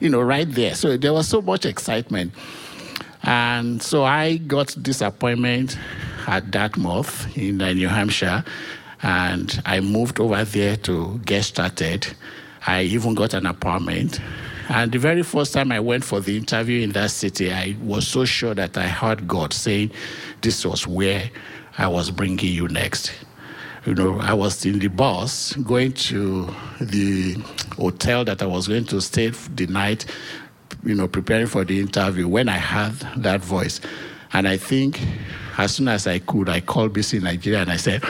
you 0.00 0.08
know, 0.08 0.20
right 0.20 0.50
there. 0.50 0.74
So 0.74 0.96
there 0.96 1.12
was 1.12 1.28
so 1.28 1.42
much 1.42 1.66
excitement. 1.66 2.32
And 3.22 3.82
so 3.82 4.04
I 4.04 4.36
got 4.36 4.74
this 4.78 5.00
appointment 5.00 5.76
at 6.26 6.50
Dartmouth 6.50 7.36
in 7.36 7.60
uh, 7.60 7.72
New 7.72 7.88
Hampshire, 7.88 8.44
and 9.02 9.60
I 9.66 9.80
moved 9.80 10.20
over 10.20 10.44
there 10.44 10.76
to 10.78 11.20
get 11.24 11.44
started. 11.44 12.06
I 12.66 12.82
even 12.82 13.14
got 13.14 13.34
an 13.34 13.46
apartment. 13.46 14.20
And 14.68 14.90
the 14.90 14.98
very 14.98 15.22
first 15.22 15.52
time 15.52 15.70
I 15.70 15.78
went 15.78 16.04
for 16.04 16.20
the 16.20 16.36
interview 16.36 16.82
in 16.82 16.90
that 16.92 17.10
city, 17.12 17.52
I 17.52 17.76
was 17.80 18.06
so 18.06 18.24
sure 18.24 18.54
that 18.54 18.76
I 18.76 18.88
heard 18.88 19.28
God 19.28 19.52
saying, 19.52 19.92
This 20.40 20.66
was 20.66 20.86
where 20.86 21.30
I 21.78 21.86
was 21.88 22.10
bringing 22.10 22.52
you 22.52 22.66
next. 22.68 23.12
You 23.84 23.94
know, 23.94 24.18
I 24.18 24.34
was 24.34 24.66
in 24.66 24.80
the 24.80 24.88
bus 24.88 25.52
going 25.54 25.92
to 25.92 26.52
the 26.80 27.34
hotel 27.76 28.24
that 28.24 28.42
I 28.42 28.46
was 28.46 28.66
going 28.66 28.86
to 28.86 29.00
stay 29.00 29.28
the 29.28 29.68
night, 29.68 30.06
you 30.84 30.96
know, 30.96 31.06
preparing 31.06 31.46
for 31.46 31.64
the 31.64 31.78
interview 31.78 32.26
when 32.26 32.48
I 32.48 32.58
heard 32.58 32.94
that 33.22 33.42
voice. 33.42 33.80
And 34.32 34.48
I 34.48 34.56
think 34.56 35.00
as 35.56 35.76
soon 35.76 35.86
as 35.86 36.08
I 36.08 36.18
could, 36.18 36.48
I 36.48 36.60
called 36.60 36.94
Bisi 36.94 37.22
Nigeria 37.22 37.60
and 37.60 37.70
I 37.70 37.76
said, 37.76 38.02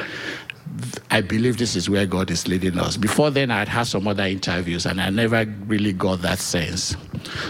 I 1.10 1.20
believe 1.20 1.58
this 1.58 1.76
is 1.76 1.88
where 1.88 2.06
God 2.06 2.30
is 2.30 2.48
leading 2.48 2.78
us. 2.78 2.96
Before 2.96 3.30
then, 3.30 3.50
I 3.50 3.60
had 3.60 3.68
had 3.68 3.82
some 3.84 4.06
other 4.08 4.24
interviews 4.24 4.86
and 4.86 5.00
I 5.00 5.10
never 5.10 5.44
really 5.66 5.92
got 5.92 6.22
that 6.22 6.38
sense. 6.38 6.96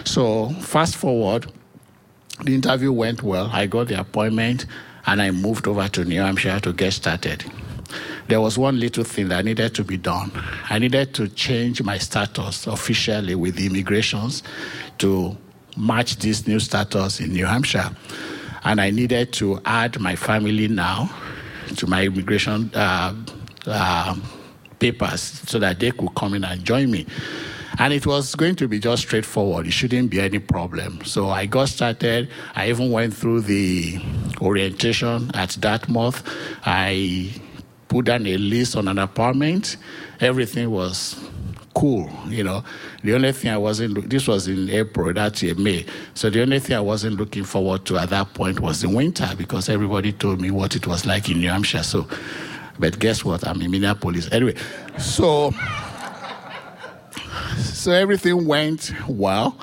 So, 0.05 0.51
fast 0.61 0.97
forward, 0.97 1.51
the 2.45 2.55
interview 2.55 2.93
went 2.93 3.23
well. 3.23 3.51
I 3.53 3.67
got 3.67 3.89
the 3.89 3.99
appointment 3.99 4.67
and 5.07 5.23
I 5.23 5.31
moved 5.31 5.67
over 5.67 5.89
to 5.89 6.05
New 6.05 6.21
Hampshire 6.21 6.61
to 6.61 6.73
get 6.73 6.93
started. 6.93 7.45
There 8.29 8.41
was 8.41 8.59
one 8.59 8.81
little 8.81 9.05
thing 9.05 9.29
that 9.29 9.45
needed 9.45 9.75
to 9.77 9.85
be 9.85 9.97
done. 9.97 10.33
I 10.69 10.79
needed 10.79 11.15
to 11.15 11.29
change 11.29 11.83
my 11.83 11.99
status 11.99 12.67
officially 12.67 13.35
with 13.35 13.57
the 13.57 13.67
immigrations 13.67 14.43
to 14.99 15.37
match 15.77 16.17
this 16.17 16.47
new 16.47 16.59
status 16.59 17.21
in 17.21 17.33
New 17.33 17.47
Hampshire. 17.47 17.91
And 18.65 18.81
I 18.81 18.91
needed 18.91 19.33
to 19.35 19.61
add 19.65 20.01
my 20.01 20.17
family 20.17 20.67
now 20.67 21.09
to 21.77 21.87
my 21.87 22.05
immigration 22.05 22.71
uh, 22.75 23.15
uh, 23.67 24.17
papers 24.79 25.21
so 25.47 25.59
that 25.59 25.81
they 25.81 25.91
could 25.91 26.15
come 26.15 26.35
in 26.35 26.45
and 26.45 26.65
join 26.65 26.91
me. 26.91 27.07
And 27.79 27.93
it 27.93 28.07
was 28.07 28.35
going 28.35 28.57
to 28.57 28.69
be 28.69 28.79
just 28.79 29.03
straightforward. 29.03 29.67
It 29.67 29.73
shouldn't 29.73 30.11
be 30.11 30.21
any 30.21 30.39
problem. 30.39 31.05
So 31.05 31.29
I 31.29 31.45
got 31.45 31.69
started. 31.69 32.31
I 32.55 32.71
even 32.71 32.91
went 32.91 33.15
through 33.15 33.43
the 33.43 34.01
orientation 34.41 35.31
at 35.35 35.57
Dartmouth. 35.61 36.23
I 36.65 37.31
put 37.89 38.07
down 38.07 38.27
a 38.27 38.39
list 38.39 38.77
on 38.77 38.89
an 38.89 38.99
apartment. 38.99 39.77
Everything 40.21 40.71
was 40.71 41.21
cool, 41.77 42.11
you 42.29 42.43
know. 42.43 42.65
The 43.05 43.15
only 43.15 43.33
thing 43.33 43.51
I 43.51 43.59
wasn't, 43.59 44.09
this 44.09 44.27
was 44.27 44.49
in 44.49 44.71
April, 44.71 45.13
that 45.13 45.43
year, 45.43 45.55
May. 45.55 45.85
So 46.15 46.31
the 46.31 46.41
only 46.41 46.59
thing 46.59 46.75
I 46.75 46.81
wasn't 46.81 47.19
looking 47.19 47.45
forward 47.45 47.85
to 47.87 47.99
at 47.99 48.09
that 48.11 48.33
point 48.33 48.61
was 48.61 48.81
the 48.81 48.89
winter 48.89 49.29
because 49.37 49.69
everybody 49.69 50.13
told 50.13 50.41
me 50.41 50.51
what 50.51 50.75
it 50.75 50.87
was 50.87 51.05
like 51.05 51.29
in 51.29 51.39
New 51.39 51.51
Hampshire. 51.51 51.83
So, 51.83 52.09
but 52.79 52.99
guess 52.99 53.25
what? 53.27 53.47
I'm 53.47 53.61
in 53.61 53.71
Minneapolis. 53.71 54.33
Anyway, 54.33 54.55
so, 54.99 55.53
so 57.59 57.93
everything 57.93 58.47
went 58.47 58.93
well 59.07 59.59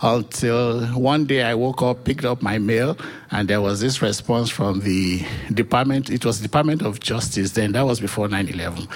until 0.00 0.86
one 0.86 1.24
day 1.24 1.42
I 1.42 1.54
woke 1.54 1.82
up, 1.82 2.04
picked 2.04 2.24
up 2.24 2.40
my 2.40 2.58
mail, 2.58 2.96
and 3.32 3.48
there 3.48 3.60
was 3.60 3.80
this 3.80 4.00
response 4.00 4.48
from 4.48 4.78
the 4.80 5.26
Department, 5.52 6.08
it 6.08 6.24
was 6.24 6.38
Department 6.38 6.82
of 6.82 7.00
Justice 7.00 7.50
then, 7.52 7.72
that 7.72 7.82
was 7.82 7.98
before 7.98 8.28
9 8.28 8.46
11. 8.46 8.86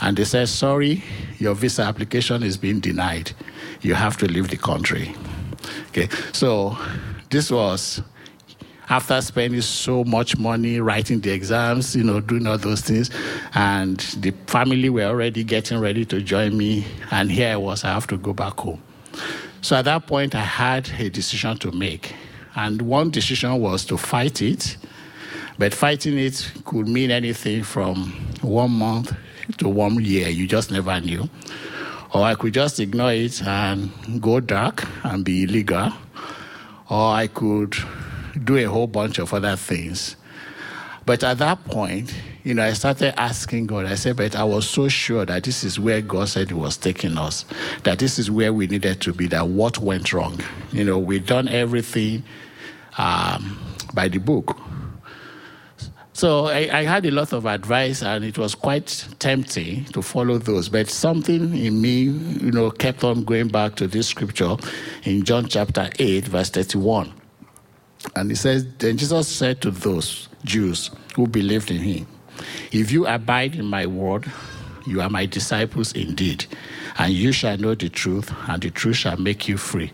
And 0.00 0.16
they 0.16 0.24
said, 0.24 0.48
sorry, 0.48 1.02
your 1.38 1.54
visa 1.54 1.82
application 1.82 2.42
is 2.42 2.56
being 2.56 2.80
denied. 2.80 3.32
You 3.80 3.94
have 3.94 4.16
to 4.18 4.26
leave 4.26 4.48
the 4.48 4.56
country. 4.56 5.14
Okay, 5.88 6.08
so 6.32 6.76
this 7.30 7.50
was 7.50 8.00
after 8.90 9.20
spending 9.20 9.60
so 9.60 10.04
much 10.04 10.38
money 10.38 10.80
writing 10.80 11.20
the 11.20 11.30
exams, 11.30 11.94
you 11.94 12.02
know, 12.02 12.20
doing 12.20 12.46
all 12.46 12.56
those 12.56 12.80
things, 12.80 13.10
and 13.54 13.98
the 14.18 14.30
family 14.46 14.88
were 14.88 15.04
already 15.04 15.44
getting 15.44 15.78
ready 15.78 16.04
to 16.06 16.22
join 16.22 16.56
me, 16.56 16.86
and 17.10 17.30
here 17.30 17.52
I 17.52 17.56
was, 17.56 17.84
I 17.84 17.88
have 17.88 18.06
to 18.06 18.16
go 18.16 18.32
back 18.32 18.58
home. 18.58 18.82
So 19.60 19.76
at 19.76 19.84
that 19.86 20.06
point, 20.06 20.34
I 20.34 20.40
had 20.40 20.88
a 20.98 21.10
decision 21.10 21.58
to 21.58 21.72
make. 21.72 22.14
And 22.54 22.80
one 22.82 23.10
decision 23.10 23.60
was 23.60 23.84
to 23.86 23.98
fight 23.98 24.40
it, 24.40 24.76
but 25.58 25.74
fighting 25.74 26.16
it 26.18 26.50
could 26.64 26.88
mean 26.88 27.10
anything 27.10 27.64
from 27.64 28.12
one 28.40 28.70
month 28.70 29.14
to 29.58 29.68
one 29.68 30.02
year. 30.04 30.28
You 30.28 30.46
just 30.46 30.70
never 30.70 30.98
knew. 31.00 31.28
Or 32.12 32.22
I 32.22 32.34
could 32.34 32.54
just 32.54 32.80
ignore 32.80 33.12
it 33.12 33.42
and 33.42 33.90
go 34.20 34.40
dark 34.40 34.84
and 35.04 35.24
be 35.24 35.42
illegal. 35.42 35.92
Or 36.90 37.12
I 37.12 37.26
could 37.26 37.74
do 38.44 38.56
a 38.56 38.64
whole 38.64 38.86
bunch 38.86 39.18
of 39.18 39.34
other 39.34 39.56
things. 39.56 40.16
But 41.04 41.24
at 41.24 41.38
that 41.38 41.64
point, 41.64 42.14
you 42.44 42.54
know, 42.54 42.62
I 42.62 42.74
started 42.74 43.18
asking 43.18 43.66
God. 43.66 43.86
I 43.86 43.94
said, 43.94 44.16
but 44.16 44.36
I 44.36 44.44
was 44.44 44.68
so 44.68 44.88
sure 44.88 45.24
that 45.24 45.44
this 45.44 45.64
is 45.64 45.80
where 45.80 46.00
God 46.02 46.28
said 46.28 46.48
He 46.48 46.54
was 46.54 46.76
taking 46.76 47.16
us, 47.16 47.44
that 47.84 47.98
this 47.98 48.18
is 48.18 48.30
where 48.30 48.52
we 48.52 48.66
needed 48.66 49.00
to 49.02 49.12
be, 49.12 49.26
that 49.28 49.48
what 49.48 49.78
went 49.78 50.12
wrong? 50.12 50.38
You 50.70 50.84
know, 50.84 50.98
we've 50.98 51.26
done 51.26 51.48
everything 51.48 52.24
um, 52.98 53.58
by 53.94 54.08
the 54.08 54.18
book. 54.18 54.58
So 56.18 56.46
I, 56.46 56.68
I, 56.72 56.82
had 56.82 57.06
a 57.06 57.12
lot 57.12 57.32
of 57.32 57.46
advice, 57.46 58.02
and 58.02 58.24
it 58.24 58.36
was 58.38 58.56
quite 58.56 59.06
tempting 59.20 59.84
to 59.92 60.02
follow 60.02 60.38
those. 60.38 60.68
But 60.68 60.90
something 60.90 61.56
in 61.56 61.80
me, 61.80 62.00
you 62.00 62.50
know, 62.50 62.72
kept 62.72 63.04
on 63.04 63.22
going 63.22 63.46
back 63.46 63.76
to 63.76 63.86
this 63.86 64.08
scripture 64.08 64.56
in 65.04 65.22
John 65.22 65.46
chapter 65.46 65.88
8, 65.96 66.24
verse 66.24 66.50
31. 66.50 67.12
And 68.16 68.32
it 68.32 68.36
says, 68.36 68.66
Then 68.78 68.96
Jesus 68.96 69.28
said 69.28 69.60
to 69.60 69.70
those 69.70 70.28
Jews 70.42 70.90
who 71.14 71.28
believed 71.28 71.70
in 71.70 71.78
him, 71.78 72.08
If 72.72 72.90
you 72.90 73.06
abide 73.06 73.54
in 73.54 73.66
my 73.66 73.86
word, 73.86 74.28
you 74.88 75.00
are 75.00 75.08
my 75.08 75.24
disciples 75.24 75.92
indeed, 75.92 76.46
and 76.98 77.12
you 77.12 77.30
shall 77.30 77.56
know 77.58 77.76
the 77.76 77.90
truth, 77.90 78.34
and 78.48 78.60
the 78.60 78.70
truth 78.70 78.96
shall 78.96 79.18
make 79.18 79.46
you 79.46 79.56
free. 79.56 79.92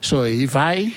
So 0.00 0.24
if 0.24 0.56
I 0.56 0.92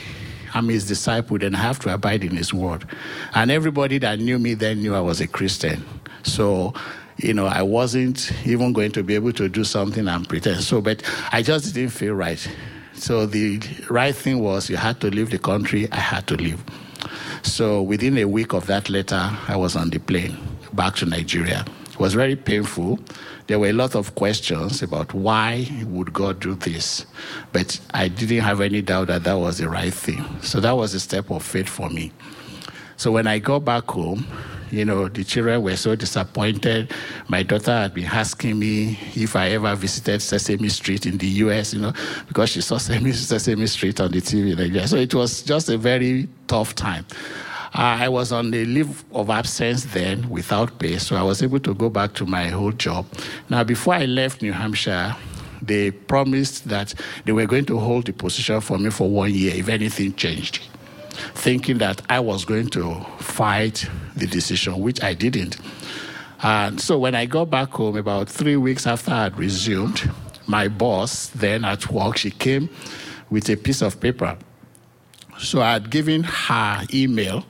am 0.54 0.70
his 0.70 0.88
disciple, 0.88 1.38
then 1.38 1.56
I 1.56 1.60
have 1.60 1.80
to 1.80 1.94
abide 1.94 2.24
in 2.24 2.36
his 2.36 2.54
word. 2.54 2.86
And 3.34 3.52
everybody 3.52 3.98
that 4.00 4.20
knew 4.20 4.40
me 4.40 4.54
then 4.54 4.80
knew 4.80 4.96
I 4.96 5.02
was 5.02 5.22
a 5.22 5.28
Christian. 5.28 5.86
So 6.24 6.74
you 7.18 7.34
know, 7.34 7.48
I 7.48 7.64
wasn't 7.64 8.32
even 8.46 8.74
going 8.74 8.92
to 8.92 9.04
be 9.04 9.16
able 9.16 9.34
to 9.34 9.50
do 9.50 9.64
something 9.64 10.08
and 10.08 10.28
pretend. 10.30 10.62
So, 10.62 10.82
but 10.82 11.02
I 11.32 11.42
just 11.42 11.74
didn't 11.74 11.92
feel 11.92 12.14
right. 12.14 12.48
So 12.94 13.26
the 13.26 13.60
right 13.90 14.16
thing 14.16 14.40
was 14.40 14.70
you 14.70 14.78
had 14.78 15.02
to 15.02 15.10
leave 15.10 15.32
the 15.32 15.40
country, 15.40 15.92
I 15.92 15.98
had 15.98 16.28
to 16.28 16.36
leave. 16.36 16.64
So 17.44 17.82
within 17.82 18.18
a 18.18 18.26
week 18.26 18.54
of 18.54 18.68
that 18.68 18.90
letter, 18.90 19.32
I 19.48 19.56
was 19.56 19.76
on 19.76 19.90
the 19.90 20.00
plane 20.00 20.38
back 20.74 20.96
to 20.98 21.06
Nigeria. 21.06 21.66
It 21.90 22.00
was 22.00 22.14
very 22.14 22.36
painful. 22.36 23.00
There 23.48 23.60
were 23.60 23.68
a 23.68 23.74
lot 23.74 23.96
of 23.96 24.14
questions 24.16 24.84
about 24.84 25.14
why 25.14 25.68
would 25.86 26.12
God 26.12 26.42
do 26.42 26.56
this, 26.56 27.06
but 27.54 27.80
I 27.94 28.10
didn't 28.10 28.42
have 28.42 28.60
any 28.60 28.82
doubt 28.82 29.08
that 29.08 29.24
that 29.24 29.36
was 29.36 29.58
the 29.58 29.70
right 29.70 29.94
thing. 29.94 30.26
So 30.42 30.60
that 30.60 30.74
was 30.74 30.94
a 30.94 31.00
step 31.00 31.32
of 31.32 31.44
faith 31.44 31.70
for 31.70 31.90
me. 31.90 32.12
So 32.98 33.12
when 33.12 33.26
I 33.26 33.40
got 33.40 33.64
back 33.64 33.90
home, 33.90 34.28
you 34.72 34.84
know, 34.84 35.08
the 35.08 35.24
children 35.24 35.62
were 35.62 35.78
so 35.78 35.96
disappointed. 35.96 36.92
My 37.30 37.44
daughter 37.44 37.72
had 37.72 37.94
been 37.94 38.06
asking 38.06 38.60
me 38.60 39.00
if 39.16 39.36
I 39.36 39.50
ever 39.52 39.74
visited 39.76 40.22
Sesame 40.22 40.68
Street 40.70 41.06
in 41.06 41.18
the 41.18 41.28
US, 41.28 41.74
you 41.74 41.80
know, 41.80 41.94
because 42.28 42.50
she 42.50 42.62
saw 42.62 42.78
Sesame 42.78 43.68
Street 43.68 44.02
on 44.02 44.12
the 44.12 44.20
TV. 44.20 44.88
So 44.88 44.98
it 44.98 45.14
was 45.14 45.42
just 45.44 45.70
a 45.70 45.78
very 45.78 46.28
tough 46.48 46.76
time. 46.76 47.06
I 47.74 48.10
was 48.10 48.32
on 48.32 48.54
a 48.54 48.66
leave 48.66 49.04
of 49.14 49.30
absence 49.30 49.86
then 49.86 50.30
without 50.30 50.80
pay, 50.80 50.98
so 50.98 51.16
I 51.16 51.24
was 51.24 51.44
able 51.44 51.60
to 51.60 51.74
go 51.74 51.90
back 51.90 52.14
to 52.16 52.26
my 52.26 52.52
old 52.54 52.80
job. 52.80 53.06
Now, 53.50 53.64
before 53.64 53.96
I 53.96 54.06
left 54.06 54.42
New 54.42 54.54
Hampshire, 54.54 55.16
they 55.62 55.92
promised 55.92 56.68
that 56.70 56.94
they 57.26 57.32
were 57.32 57.46
going 57.46 57.66
to 57.66 57.80
hold 57.80 58.06
the 58.06 58.14
position 58.14 58.62
for 58.62 58.78
me 58.78 58.90
for 58.90 59.10
one 59.10 59.34
year 59.34 59.56
if 59.56 59.70
anything 59.70 60.14
changed 60.16 60.62
thinking 61.34 61.78
that 61.80 62.02
I 62.10 62.20
was 62.20 62.46
going 62.46 62.70
to 62.70 62.96
fight 63.20 63.88
the 64.16 64.28
decision, 64.28 64.80
which 64.80 65.02
I 65.04 65.14
didn't. 65.14 65.58
And 66.44 66.80
so 66.80 67.00
when 67.00 67.16
I 67.16 67.26
got 67.26 67.50
back 67.50 67.72
home, 67.72 67.98
about 67.98 68.30
three 68.30 68.58
weeks 68.58 68.86
after 68.86 69.12
I 69.12 69.24
had 69.24 69.38
resumed, 69.38 70.10
my 70.46 70.68
boss 70.68 71.28
then 71.30 71.66
at 71.66 71.92
work, 71.92 72.18
she 72.18 72.32
came 72.32 72.70
with 73.30 73.50
a 73.50 73.56
piece 73.56 73.82
of 73.82 74.00
paper. 74.00 74.38
So 75.40 75.62
I 75.62 75.74
had 75.74 75.90
given 75.90 76.24
her 76.24 76.86
email 76.94 77.46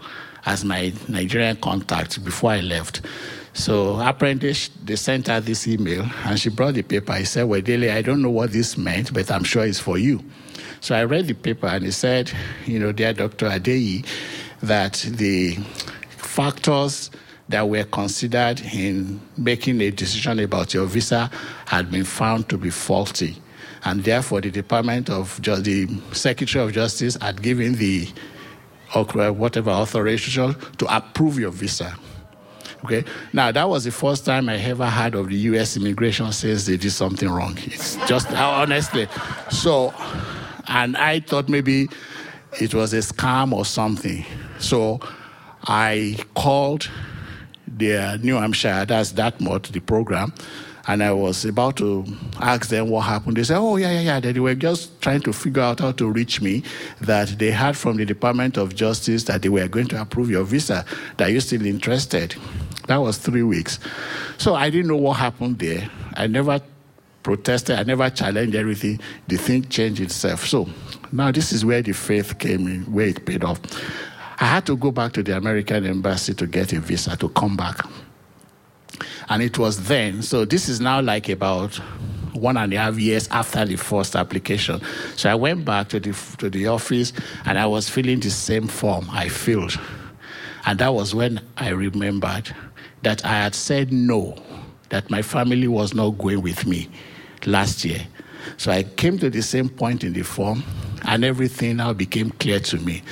as 0.46 0.64
my 0.64 0.94
Nigerian 1.08 1.58
contact 1.58 2.24
before 2.24 2.52
I 2.52 2.62
left. 2.62 3.02
So 3.54 4.00
apparently 4.00 4.54
they 4.84 4.96
sent 4.96 5.28
her 5.28 5.40
this 5.40 5.68
email 5.68 6.06
and 6.26 6.40
she 6.40 6.50
brought 6.50 6.76
the 6.76 6.84
paper. 6.84 7.12
I 7.12 7.24
said, 7.24 7.46
Well, 7.46 7.62
Dele, 7.62 7.92
I 7.92 8.02
don't 8.02 8.22
know 8.22 8.30
what 8.30 8.52
this 8.52 8.78
meant, 8.78 9.14
but 9.14 9.32
I'm 9.32 9.44
sure 9.44 9.66
it's 9.66 9.80
for 9.80 9.98
you. 9.98 10.24
So 10.80 10.96
I 10.96 11.04
read 11.06 11.28
the 11.28 11.34
paper 11.34 11.68
and 11.68 11.86
it 11.86 11.94
said, 11.94 12.32
you 12.66 12.80
know, 12.80 12.92
dear 12.92 13.14
Dr. 13.14 13.50
Adeyi, 13.50 14.06
that 14.62 14.94
the 15.10 15.56
factors 16.10 17.10
that 17.50 17.68
were 17.68 17.84
considered 17.86 18.62
in 18.74 19.20
making 19.38 19.82
a 19.82 19.90
decision 19.90 20.40
about 20.40 20.74
your 20.74 20.86
visa 20.86 21.32
had 21.66 21.90
been 21.90 22.04
found 22.04 22.48
to 22.50 22.58
be 22.58 22.70
faulty. 22.70 23.42
And 23.88 24.04
therefore, 24.04 24.42
the 24.42 24.52
Department 24.52 25.10
of 25.10 25.42
Justice, 25.42 25.64
the 25.64 25.88
Secretary 26.12 26.66
of 26.66 26.74
Justice 26.74 27.16
had 27.22 27.42
given 27.42 27.76
the 27.76 28.10
whatever 28.94 29.70
authorization 29.70 30.56
to 30.78 30.94
approve 30.94 31.40
your 31.40 31.52
visa. 31.52 31.98
Okay. 32.84 33.06
Now 33.32 33.50
that 33.54 33.70
was 33.70 33.86
the 33.86 33.92
first 33.92 34.26
time 34.26 34.50
I 34.50 34.58
ever 34.58 34.86
heard 34.88 35.16
of 35.16 35.30
the 35.30 35.38
U.S. 35.52 35.78
immigration 35.78 36.34
says 36.34 36.66
they 36.66 36.76
did 36.76 36.92
something 36.92 37.30
wrong. 37.30 37.58
It's 37.62 37.96
just 38.08 38.28
how 38.28 38.50
honestly. 38.62 39.08
So 39.50 39.94
and 40.68 40.98
I 40.98 41.22
thought 41.22 41.48
maybe 41.48 41.88
it 42.60 42.74
was 42.74 42.94
a 42.94 42.98
scam 43.00 43.54
or 43.54 43.64
something. 43.64 44.26
So 44.60 45.00
I 45.64 46.18
called 46.36 46.90
the 47.68 48.20
New 48.22 48.36
Hampshire, 48.36 48.86
that's 48.86 49.14
Dartmouth, 49.14 49.72
the 49.72 49.80
program, 49.80 50.34
and 50.88 51.04
I 51.04 51.12
was 51.12 51.44
about 51.44 51.76
to 51.78 52.06
ask 52.40 52.70
them 52.70 52.90
what 52.90 53.02
happened. 53.02 53.38
They 53.38 53.44
said, 53.44 53.58
Oh, 53.58 53.76
yeah, 53.76 53.92
yeah, 53.92 54.20
yeah. 54.20 54.20
They 54.20 54.40
were 54.40 54.56
just 54.56 55.02
trying 55.02 55.22
to 55.22 55.34
figure 55.34 55.62
out 55.62 55.82
how 55.82 55.92
to 55.92 56.10
reach 56.10 56.42
me, 56.42 56.64
that 57.02 57.28
they 57.38 57.52
heard 57.52 57.76
from 57.76 57.98
the 57.98 58.06
Department 58.06 58.58
of 58.58 58.74
Justice 58.74 59.24
that 59.26 59.42
they 59.42 59.50
were 59.50 59.68
going 59.68 59.88
to 59.88 60.02
approve 60.02 60.30
your 60.30 60.44
visa, 60.44 60.86
that 61.18 61.32
you're 61.32 61.42
still 61.42 61.66
interested. 61.66 62.36
That 62.88 62.98
was 62.98 63.18
three 63.18 63.44
weeks. 63.44 63.80
So 64.38 64.56
I 64.56 64.70
didn't 64.70 64.88
know 64.88 64.96
what 64.96 65.18
happened 65.18 65.60
there. 65.60 65.90
I 66.16 66.28
never 66.28 66.62
protested. 67.22 67.78
I 67.78 67.84
never 67.84 68.10
challenged 68.10 68.56
everything. 68.56 69.02
The 69.28 69.36
thing 69.36 69.68
changed 69.68 70.00
itself. 70.00 70.46
So 70.46 70.70
now 71.12 71.32
this 71.32 71.52
is 71.52 71.66
where 71.66 71.82
the 71.82 71.92
faith 71.92 72.40
came 72.40 72.66
in, 72.68 72.84
where 72.84 73.08
it 73.08 73.26
paid 73.26 73.44
off. 73.44 73.60
I 74.40 74.46
had 74.46 74.66
to 74.68 74.78
go 74.78 74.92
back 74.92 75.12
to 75.14 75.24
the 75.24 75.36
American 75.36 75.86
embassy 75.86 76.34
to 76.36 76.48
get 76.48 76.72
a 76.72 76.80
visa 76.80 77.18
to 77.18 77.28
come 77.30 77.58
back. 77.58 77.80
And 79.30 79.42
it 79.42 79.58
was 79.58 79.88
then, 79.88 80.22
so 80.22 80.46
this 80.46 80.70
is 80.70 80.80
now 80.80 81.02
like 81.02 81.30
about 81.30 81.76
one 82.34 82.56
and 82.56 82.72
a 82.74 82.78
half 82.78 82.98
years 82.98 83.28
after 83.30 83.66
the 83.66 83.76
first 83.76 84.16
application. 84.16 84.82
So 85.16 85.30
I 85.30 85.36
went 85.36 85.66
back 85.66 85.90
to 85.90 86.00
the, 86.00 86.14
to 86.38 86.50
the 86.50 86.68
office 86.68 87.12
and 87.46 87.58
I 87.58 87.66
was 87.66 87.90
filling 87.90 88.20
the 88.20 88.30
same 88.30 88.68
form 88.68 89.08
I 89.12 89.28
filled. 89.28 89.78
And 90.66 90.80
that 90.80 90.94
was 90.94 91.16
when 91.16 91.42
I 91.58 91.70
remembered 91.70 92.54
that 93.04 93.26
I 93.26 93.44
had 93.44 93.56
said 93.56 93.92
no, 93.92 94.36
that 94.90 95.10
my 95.10 95.22
family 95.22 95.68
was 95.68 95.94
not 95.94 96.12
going 96.18 96.42
with 96.42 96.66
me 96.66 96.90
last 97.46 97.84
year. 97.86 98.06
So 98.58 98.72
I 98.72 98.84
came 98.84 99.18
to 99.20 99.30
the 99.30 99.42
same 99.42 99.68
point 99.68 100.04
in 100.04 100.14
the 100.14 100.24
form, 100.24 100.64
and 101.06 101.24
everything 101.24 101.78
now 101.78 101.94
became 101.94 102.32
clear 102.32 102.60
to 102.60 102.78
me 102.78 103.04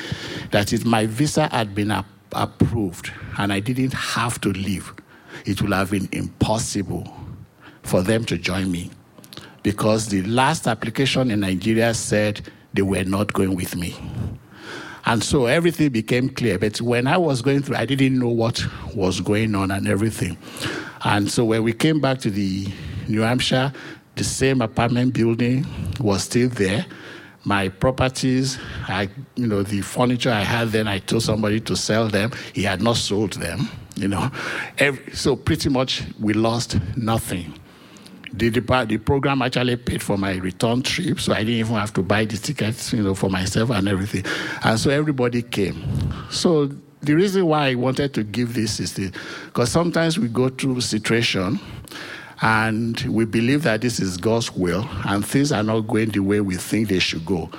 that 0.52 0.86
my 0.86 1.06
visa 1.06 1.48
had 1.48 1.76
been 1.76 1.92
ap- 1.92 2.06
approved 2.32 3.12
and 3.38 3.52
I 3.52 3.60
didn't 3.60 3.94
have 3.94 4.40
to 4.42 4.50
leave, 4.50 4.94
it 5.46 5.62
would 5.62 5.72
have 5.74 5.92
been 5.92 6.10
impossible 6.12 7.12
for 7.84 8.02
them 8.02 8.26
to 8.26 8.38
join 8.38 8.72
me 8.72 8.90
because 9.64 10.10
the 10.10 10.22
last 10.24 10.68
application 10.68 11.32
in 11.32 11.40
Nigeria 11.40 11.94
said 11.94 12.42
they 12.74 12.82
were 12.82 13.04
not 13.04 13.34
going 13.34 13.56
with 13.56 13.76
me. 13.76 13.96
And 15.06 15.24
so 15.24 15.46
everything 15.46 15.90
became 15.90 16.30
clear. 16.30 16.58
But 16.58 16.82
when 16.82 17.08
I 17.08 17.18
was 17.18 17.42
going 17.42 17.62
through, 17.62 17.76
I 17.76 17.86
didn't 17.86 18.18
know 18.18 18.30
what 18.30 18.66
was 18.96 19.22
going 19.22 19.54
on 19.56 19.72
and 19.72 19.88
everything. 19.88 20.38
And 21.04 21.30
so 21.30 21.46
when 21.46 21.64
we 21.64 21.74
came 21.74 22.02
back 22.02 22.20
to 22.20 22.32
the 22.32 22.68
New 23.08 23.22
Hampshire, 23.22 23.72
the 24.16 24.24
same 24.24 24.62
apartment 24.62 25.14
building 25.14 25.66
was 26.00 26.24
still 26.24 26.50
there. 26.50 26.86
My 27.44 27.70
properties, 27.70 28.58
I, 28.88 29.10
you 29.36 29.46
know, 29.46 29.62
the 29.62 29.82
furniture 29.82 30.32
I 30.32 30.42
had 30.42 30.70
then, 30.70 30.88
I 30.88 30.98
told 30.98 31.22
somebody 31.22 31.60
to 31.62 31.76
sell 31.76 32.08
them. 32.08 32.32
He 32.54 32.64
had 32.64 32.82
not 32.82 32.98
sold 32.98 33.34
them, 33.34 33.70
you 33.96 34.08
know. 34.08 34.30
Every, 34.78 35.14
so 35.14 35.36
pretty 35.36 35.70
much 35.70 36.04
we 36.20 36.34
lost 36.34 36.78
nothing. 36.96 37.54
the, 38.34 38.50
the, 38.50 38.98
program 38.98 39.42
actually 39.42 39.78
paid 39.78 40.04
for 40.04 40.18
my 40.18 40.36
return 40.36 40.82
trip, 40.82 41.20
so 41.20 41.34
I 41.34 41.40
didn't 41.40 41.56
even 41.56 41.76
have 41.76 41.94
to 41.94 42.02
buy 42.02 42.26
the 42.26 42.38
tickets, 42.38 42.92
you 42.92 43.04
know, 43.04 43.16
for 43.16 43.30
myself 43.30 43.70
and 43.70 43.88
everything. 43.88 44.26
And 44.64 44.80
so 44.80 44.90
everybody 44.90 45.42
came. 45.42 45.84
So 46.30 46.70
the 47.02 47.14
reason 47.14 47.46
why 47.46 47.70
I 47.70 47.76
wanted 47.76 48.14
to 48.16 48.24
give 48.24 48.54
this 48.54 48.80
is 48.80 48.94
because 49.46 49.72
sometimes 49.72 50.20
we 50.20 50.28
go 50.28 50.50
through 50.50 50.82
situation 50.82 51.60
and 52.42 53.00
we 53.02 53.26
believe 53.26 53.64
that 53.64 53.82
this 53.82 54.00
is 54.00 54.18
God's 54.18 54.52
will 54.52 54.88
and 55.06 55.26
things 55.26 55.52
are 55.52 55.64
not 55.64 55.82
going 55.82 56.10
the 56.10 56.20
way 56.20 56.42
we 56.42 56.56
think 56.56 56.90
they 56.90 57.00
should 57.00 57.26
go. 57.26 57.50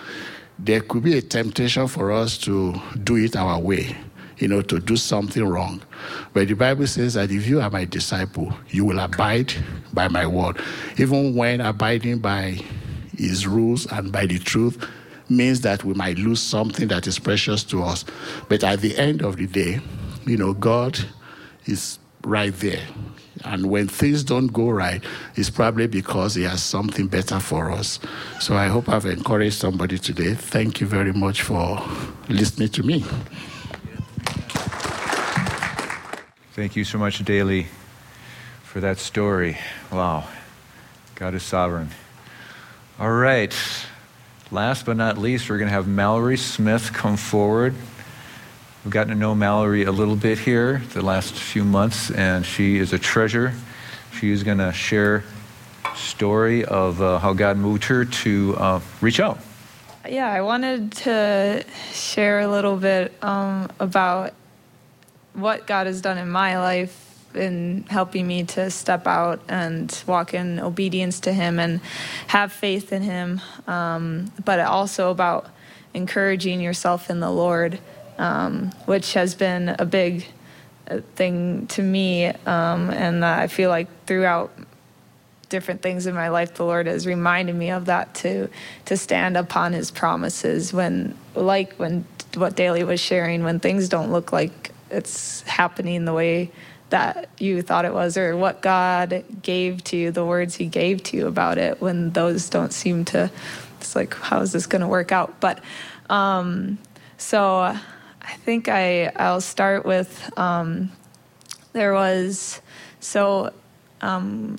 There 0.59 0.81
could 0.81 1.05
be 1.05 1.17
a 1.17 1.23
temptation 1.23 1.87
for 1.87 2.13
us 2.13 2.37
to 2.39 2.75
do 3.03 3.17
it 3.17 3.37
our 3.37 3.59
way 3.59 3.97
you 4.39 4.49
know, 4.49 4.63
to 4.63 4.79
do 4.81 4.97
something 4.97 5.45
wrong. 5.45 5.83
But 6.33 6.49
the 6.49 6.55
Bible 6.55 6.87
says 6.87 7.15
that 7.15 7.31
if 7.31 7.47
you 7.47 7.61
are 7.61 7.71
my 7.71 7.85
disciple, 7.85 8.53
you 8.69 8.85
will 8.85 8.99
abide 8.99 9.53
by 9.93 10.09
my 10.09 10.27
word. 10.27 10.61
Even 10.99 11.35
when 11.35 11.61
abiding 11.61 12.19
by 12.19 12.61
his 13.17 13.47
rules 13.47 13.91
and 13.91 14.13
by 14.13 14.27
the 14.27 14.39
truth 14.39 14.87
means 15.29 15.63
that 15.63 15.85
we 15.85 15.95
might 15.95 16.19
lose 16.19 16.41
something 16.41 16.89
that 16.89 17.07
is 17.07 17.19
precious 17.19 17.65
to 17.65 17.83
us. 17.83 18.05
But 18.49 18.63
at 18.63 18.81
the 18.81 18.97
end 18.97 19.23
of 19.23 19.37
the 19.37 19.47
day, 19.47 19.81
you 20.27 20.37
know, 20.37 20.53
God 20.53 20.99
is 21.65 21.99
right 22.25 22.55
there. 22.55 22.83
And 23.45 23.71
when 23.71 23.89
things 23.89 24.25
don't 24.25 24.49
go 24.49 24.71
right, 24.71 25.03
it's 25.35 25.51
probably 25.51 25.87
because 25.87 26.35
He 26.35 26.43
has 26.45 26.63
something 26.63 27.07
better 27.07 27.39
for 27.39 27.71
us. 27.71 27.99
So 28.41 28.57
I 28.57 28.67
hope 28.67 28.89
I've 28.89 29.07
encouraged 29.07 29.57
somebody 29.57 29.99
today. 29.99 30.35
Thank 30.35 30.81
you 30.81 30.87
very 30.87 31.13
much 31.13 31.43
for 31.43 31.81
listening 32.29 32.71
to 32.71 32.83
me. 32.83 33.05
Thank 36.57 36.75
you 36.75 36.85
so 36.85 36.97
much, 36.97 37.23
Dele, 37.23 37.67
for 38.63 38.81
that 38.81 38.97
story. 38.97 39.59
Wow. 39.93 40.27
God 41.15 41.35
is 41.35 41.43
sovereign. 41.43 41.91
All 42.99 43.13
right. 43.13 43.55
Last 44.51 44.87
but 44.87 44.97
not 44.97 45.19
least, 45.19 45.51
we're 45.51 45.59
going 45.59 45.69
to 45.69 45.75
have 45.75 45.87
Mallory 45.87 46.39
Smith 46.39 46.95
come 46.95 47.19
forward. 47.19 47.75
We've 48.83 48.91
gotten 48.91 49.13
to 49.13 49.19
know 49.19 49.35
Mallory 49.35 49.85
a 49.85 49.93
little 49.93 50.17
bit 50.17 50.39
here 50.39 50.81
the 50.95 51.03
last 51.03 51.35
few 51.35 51.63
months, 51.63 52.11
and 52.11 52.47
she 52.47 52.79
is 52.79 52.95
a 52.95 52.99
treasure. 52.99 53.53
She 54.19 54.31
is 54.31 54.43
going 54.43 54.57
to 54.57 54.73
share 54.73 55.25
story 55.95 56.65
of 56.65 57.03
uh, 57.03 57.19
how 57.19 57.35
God 57.35 57.59
moved 57.59 57.85
her 57.85 58.07
to 58.07 58.57
uh, 58.57 58.81
reach 59.03 59.21
out. 59.21 59.41
Yeah, 60.09 60.33
I 60.33 60.41
wanted 60.41 60.93
to 60.93 61.67
share 61.93 62.41
a 62.41 62.49
little 62.49 62.79
bit 62.79 63.13
um, 63.23 63.69
about 63.79 64.33
what 65.37 65.67
God 65.67 65.87
has 65.87 66.01
done 66.01 66.19
in 66.19 66.31
my 66.31 66.59
life 66.59 67.03
in 67.35 67.85
helping 67.89 68.27
me 68.27 68.45
to 68.45 68.71
step 68.71 69.07
out 69.07 69.41
and 69.49 70.03
walk 70.07 70.33
in 70.33 70.59
obedience 70.59 71.21
to 71.21 71.33
Him 71.33 71.61
and 71.61 71.81
have 72.29 72.53
faith 72.53 72.93
in 72.93 73.03
Him, 73.03 73.43
um, 73.67 74.33
but 74.45 74.59
also 74.61 75.11
about 75.11 75.49
encouraging 75.93 76.61
yourself 76.61 77.11
in 77.11 77.21
the 77.21 77.31
Lord, 77.31 77.79
um, 78.19 78.71
which 78.87 79.13
has 79.13 79.35
been 79.35 79.77
a 79.79 79.85
big 79.85 80.27
uh, 80.91 81.01
thing 81.15 81.67
to 81.69 81.83
me. 81.83 82.27
Um, 82.27 82.91
and 82.91 83.25
I 83.25 83.49
feel 83.49 83.69
like 83.69 83.89
throughout 84.07 84.53
different 85.51 85.83
things 85.83 86.07
in 86.07 86.15
my 86.15 86.31
life, 86.31 86.55
the 86.55 86.65
Lord 86.65 86.87
has 86.87 87.07
reminded 87.07 87.55
me 87.55 87.71
of 87.71 87.85
that 87.85 88.15
to 88.17 88.49
to 88.87 88.97
stand 88.97 89.37
upon 89.37 89.75
His 89.75 89.91
promises 89.91 90.73
when, 90.73 91.15
like 91.35 91.75
when 91.75 92.07
what 92.35 92.57
Dele 92.57 92.85
was 92.85 93.01
sharing, 93.01 93.45
when 93.45 93.61
things 93.61 93.91
don't 93.91 94.11
look 94.11 94.33
like 94.33 94.73
it's 94.91 95.43
happening 95.43 96.05
the 96.05 96.13
way 96.13 96.51
that 96.91 97.29
you 97.39 97.63
thought 97.63 97.85
it 97.85 97.93
was 97.93 98.17
or 98.17 98.37
what 98.37 98.63
God 98.63 99.25
gave 99.43 99.83
to 99.85 99.97
you, 99.97 100.11
the 100.11 100.25
words 100.25 100.55
He 100.55 100.67
gave 100.67 101.03
to 101.05 101.17
you 101.17 101.27
about 101.27 101.59
it 101.59 101.81
when 101.81 102.11
those 102.11 102.49
don't 102.49 102.73
seem 102.73 103.05
to, 103.07 103.31
it's 103.81 103.97
like, 103.97 104.15
how 104.15 104.41
is 104.41 104.53
this 104.53 104.67
going 104.67 104.83
to 104.83 104.89
work 104.89 105.11
out? 105.11 105.41
But 105.41 105.61
um, 106.09 106.79
so 107.19 107.59
I 107.59 108.33
think 108.45 108.69
I, 108.69 109.07
I'll 109.17 109.41
start 109.41 109.85
with 109.85 110.31
um, 110.39 110.93
there 111.73 111.93
was, 111.93 112.61
so 113.01 113.53
um, 114.01 114.59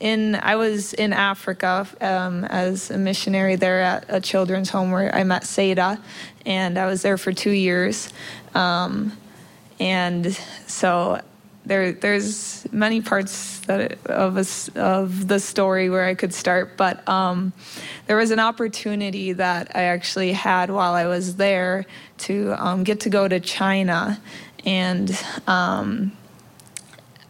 in 0.00 0.34
I 0.34 0.56
was 0.56 0.94
in 0.94 1.12
Africa 1.12 1.86
um, 2.00 2.44
as 2.46 2.90
a 2.90 2.96
missionary 2.96 3.56
there 3.56 3.82
at 3.82 4.06
a 4.08 4.20
children's 4.20 4.70
home 4.70 4.90
where 4.90 5.14
I 5.14 5.24
met 5.24 5.42
Seda, 5.42 6.00
and 6.46 6.78
I 6.78 6.86
was 6.86 7.02
there 7.02 7.18
for 7.18 7.32
two 7.32 7.50
years. 7.50 8.10
Um, 8.54 9.12
and 9.80 10.38
so 10.66 11.20
there 11.64 11.92
there's 11.92 12.66
many 12.72 13.00
parts 13.00 13.60
that 13.60 13.98
of 14.06 14.36
a, 14.36 14.80
of 14.80 15.26
the 15.26 15.40
story 15.40 15.90
where 15.90 16.04
I 16.04 16.14
could 16.14 16.32
start, 16.32 16.76
but 16.76 17.06
um, 17.08 17.52
there 18.06 18.16
was 18.16 18.30
an 18.30 18.38
opportunity 18.38 19.32
that 19.32 19.74
I 19.74 19.84
actually 19.84 20.32
had 20.32 20.70
while 20.70 20.94
I 20.94 21.06
was 21.06 21.36
there 21.36 21.86
to 22.18 22.54
um, 22.58 22.84
get 22.84 23.00
to 23.00 23.10
go 23.10 23.26
to 23.26 23.40
China, 23.40 24.20
and 24.64 25.10
um, 25.46 26.12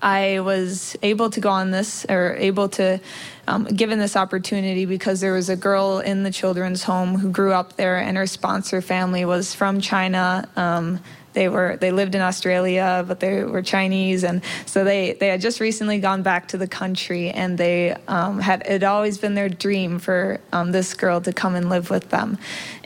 I 0.03 0.41
was 0.41 0.97
able 1.03 1.31
to 1.31 1.41
go 1.41 1.51
on 1.51 1.71
this 1.71 2.05
or 2.09 2.35
able 2.37 2.69
to. 2.71 3.01
Um, 3.49 3.65
given 3.65 3.99
this 3.99 4.17
opportunity 4.17 4.87
because 4.87 5.21
there 5.21 5.33
was 5.33 5.49
a 5.49 5.57
girl 5.57 5.99
in 5.99 6.23
the 6.23 6.31
children's 6.31 6.85
home 6.85 7.19
who 7.19 7.33
grew 7.33 7.53
up 7.53 7.75
there 7.75 7.97
and 7.97 8.17
her 8.17 8.29
sponsor 8.29 8.81
family 8.81 9.25
was 9.25 9.53
from 9.53 9.81
China 9.81 10.49
um, 10.55 11.01
they 11.33 11.49
were 11.49 11.77
they 11.81 11.93
lived 11.93 12.15
in 12.15 12.21
Australia, 12.21 13.05
but 13.07 13.21
they 13.21 13.45
were 13.45 13.63
Chinese, 13.63 14.25
and 14.25 14.43
so 14.67 14.85
they 14.85 15.13
they 15.15 15.29
had 15.29 15.41
just 15.41 15.61
recently 15.61 15.99
gone 15.99 16.23
back 16.23 16.49
to 16.49 16.59
the 16.59 16.67
country, 16.67 17.31
and 17.31 17.57
they 17.57 17.97
um, 18.09 18.41
had 18.41 18.63
it 18.67 18.83
always 18.83 19.19
been 19.19 19.35
their 19.35 19.49
dream 19.49 19.99
for 19.99 20.41
um, 20.53 20.73
this 20.73 20.95
girl 20.95 21.21
to 21.21 21.33
come 21.33 21.55
and 21.55 21.69
live 21.69 21.91
with 21.91 22.11
them, 22.11 22.39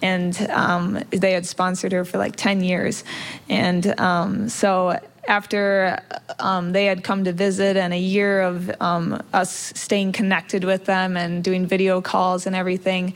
and 0.03 0.41
um, 0.51 1.03
they 1.11 1.33
had 1.33 1.47
sponsored 1.47 1.93
her 1.93 2.05
for 2.05 2.19
like 2.19 2.37
ten 2.37 2.63
years, 2.63 3.05
and 3.49 3.99
um, 3.99 4.49
so 4.49 4.99
after 5.27 5.99
um, 6.39 6.73
they 6.73 6.85
had 6.85 7.03
come 7.03 7.25
to 7.25 7.33
visit 7.33 7.77
and 7.79 7.95
a 7.95 7.99
year 7.99 8.43
of 8.43 8.71
um, 8.83 9.23
us 9.33 9.73
staying 9.75 10.13
connected 10.13 10.65
with 10.65 10.85
them 10.85 11.17
and 11.17 11.43
doing 11.43 11.67
video 11.67 12.03
calls 12.03 12.47
and 12.47 12.55
everything 12.55 13.15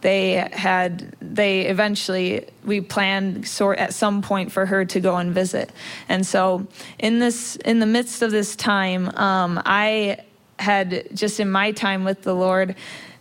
they 0.00 0.48
had 0.52 1.14
they 1.20 1.62
eventually 1.62 2.46
we 2.64 2.80
planned 2.80 3.46
sort 3.46 3.78
at 3.78 3.94
some 3.94 4.22
point 4.22 4.52
for 4.52 4.66
her 4.66 4.84
to 4.84 5.00
go 5.00 5.16
and 5.16 5.32
visit. 5.32 5.70
And 6.08 6.26
so 6.26 6.66
in 6.98 7.18
this 7.18 7.56
in 7.56 7.80
the 7.80 7.86
midst 7.86 8.22
of 8.22 8.30
this 8.30 8.56
time 8.56 9.08
um, 9.16 9.60
i 9.64 10.18
had 10.58 11.08
just 11.14 11.38
in 11.40 11.50
my 11.50 11.70
time 11.70 12.04
with 12.04 12.22
the 12.22 12.34
lord 12.34 12.74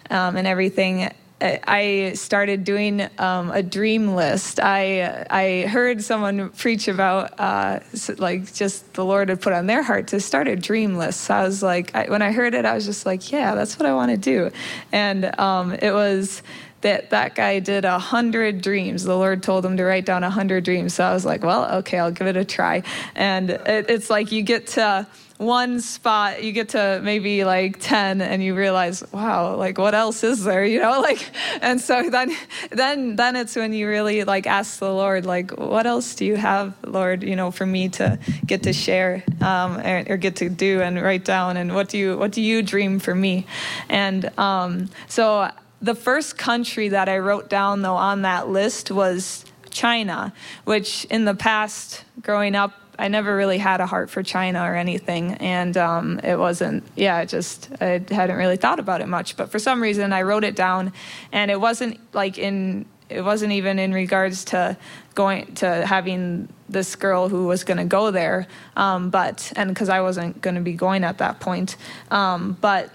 um, 0.10 0.36
and 0.36 0.48
everything 0.48 1.12
I 1.40 2.14
started 2.16 2.64
doing 2.64 3.08
um, 3.20 3.52
a 3.52 3.62
dream 3.62 4.16
list. 4.16 4.60
I 4.60 5.26
I 5.30 5.68
heard 5.68 6.04
someone 6.04 6.50
preach 6.50 6.88
about 6.88 7.40
uh, 7.40 7.80
like 8.18 8.52
just 8.54 8.94
the 8.94 9.06
Lord 9.06 9.30
had 9.30 9.42
put 9.42 9.54
on 9.54 9.68
their 9.68 9.84
heart 9.84 10.08
to 10.08 10.20
start 10.20 10.48
a 10.48 10.56
dream 10.56 10.98
list. 10.98 11.22
So 11.22 11.36
I 11.36 11.44
was 11.44 11.62
like, 11.62 11.94
I, 11.96 12.10
when 12.10 12.24
I 12.24 12.32
heard 12.32 12.56
it, 12.56 12.66
I 12.66 12.74
was 12.74 12.86
just 12.86 13.06
like, 13.06 13.32
yeah, 13.32 13.54
that's 13.54 13.78
what 13.78 13.86
I 13.86 13.94
want 13.94 14.12
to 14.12 14.18
do. 14.18 14.50
And 14.92 15.40
um, 15.40 15.74
it 15.74 15.94
was 15.94 16.42
that 16.82 17.12
that 17.12 17.36
guy 17.36 17.60
did 17.60 17.86
a 17.86 18.00
hundred 18.00 18.62
dreams. 18.62 19.04
The 19.04 19.16
Lord 19.16 19.44
told 19.44 19.66
him 19.66 19.78
to 19.78 19.84
write 19.84 20.06
down 20.06 20.24
a 20.24 20.30
hundred 20.30 20.64
dreams. 20.64 20.96
So 20.96 21.04
I 21.04 21.14
was 21.14 21.26
like, 21.26 21.44
well, 21.44 21.78
okay, 21.80 22.00
I'll 22.00 22.12
give 22.12 22.28
it 22.28 22.38
a 22.38 22.46
try. 22.46 22.84
And 23.16 23.52
it, 23.52 23.90
it's 23.90 24.10
like 24.10 24.32
you 24.32 24.42
get 24.42 24.68
to 24.68 25.08
one 25.38 25.80
spot, 25.82 26.44
you 26.44 26.52
get 26.52 26.70
to 26.70 27.00
maybe 27.04 27.44
like 27.44 27.80
10 27.80 28.22
and 28.22 28.44
you 28.44 28.56
realize, 28.56 29.04
wow, 29.12 29.56
like 29.56 29.78
what 29.78 29.94
else 29.94 30.24
is 30.24 30.44
there, 30.44 30.66
you 30.66 30.82
know, 30.82 31.00
like, 31.02 31.30
and 31.62 31.80
so 31.80 32.10
then, 32.10 32.36
then, 32.72 33.16
then 33.16 33.36
it's 33.36 33.56
when 33.56 33.72
you 33.74 33.88
really 33.88 34.24
like 34.24 34.48
ask 34.48 34.80
the 34.80 34.92
Lord, 34.92 35.26
like, 35.26 35.52
what 35.52 35.86
else 35.86 36.16
do 36.16 36.26
you 36.26 36.36
have, 36.36 36.76
Lord, 36.86 37.24
you 37.24 37.36
know, 37.36 37.52
for 37.52 37.66
me 37.66 37.90
to 37.90 38.18
get 38.46 38.64
to 38.64 38.74
share, 38.74 39.24
um, 39.42 39.78
or, 39.78 40.04
or, 40.10 40.18
get 40.18 40.38
to 40.38 40.50
do 40.50 40.82
and 40.82 41.00
write 41.02 41.24
down 41.24 41.58
and 41.58 41.76
what 41.76 41.90
do 41.90 41.98
you, 41.98 42.18
what 42.18 42.32
do 42.32 42.42
you 42.42 42.64
dream 42.64 42.98
for 42.98 43.14
me? 43.14 43.46
And, 43.90 44.32
um, 44.40 44.90
so 45.08 45.52
the 45.82 45.94
first 45.94 46.38
country 46.38 46.90
that 46.90 47.08
I 47.08 47.20
wrote 47.20 47.50
down, 47.50 47.84
though, 47.84 47.96
on 47.96 48.24
that 48.24 48.50
list 48.50 48.90
was 48.90 49.46
China, 49.70 50.34
which 50.66 51.06
in 51.06 51.26
the 51.26 51.36
past, 51.36 52.04
growing 52.24 52.56
up, 52.56 52.74
I 53.00 53.08
never 53.08 53.36
really 53.36 53.58
had 53.58 53.82
a 53.82 53.86
heart 53.86 54.10
for 54.10 54.24
China 54.24 54.64
or 54.64 54.76
anything. 54.76 55.34
And 55.36 55.78
um, 55.78 56.20
it 56.24 56.38
wasn't, 56.38 56.84
yeah, 56.96 57.26
just, 57.26 57.70
I 57.80 58.02
hadn't 58.10 58.38
really 58.38 58.58
thought 58.58 58.80
about 58.80 59.02
it 59.02 59.08
much. 59.08 59.38
But 59.38 59.52
for 59.52 59.60
some 59.60 59.82
reason, 59.82 60.14
I 60.14 60.24
wrote 60.24 60.44
it 60.44 60.56
down, 60.56 60.94
and 61.32 61.52
it 61.52 61.60
wasn't 61.60 62.00
like 62.14 62.38
in, 62.38 62.86
it 63.10 63.22
wasn't 63.22 63.54
even 63.54 63.80
in 63.80 63.94
regards 63.94 64.46
to 64.46 64.78
going 65.16 65.54
to 65.56 65.86
having 65.86 66.50
this 66.70 66.96
girl 66.96 67.30
who 67.30 67.48
was 67.48 67.64
going 67.64 67.78
to 67.78 67.86
go 67.86 68.12
there. 68.12 68.48
Um, 68.76 69.10
but, 69.10 69.54
and 69.56 69.70
because 69.70 69.90
I 69.90 70.02
wasn't 70.02 70.42
going 70.42 70.56
to 70.56 70.62
be 70.62 70.74
going 70.74 71.04
at 71.04 71.20
that 71.20 71.40
point. 71.40 71.78
Um, 72.12 72.58
but, 72.60 72.92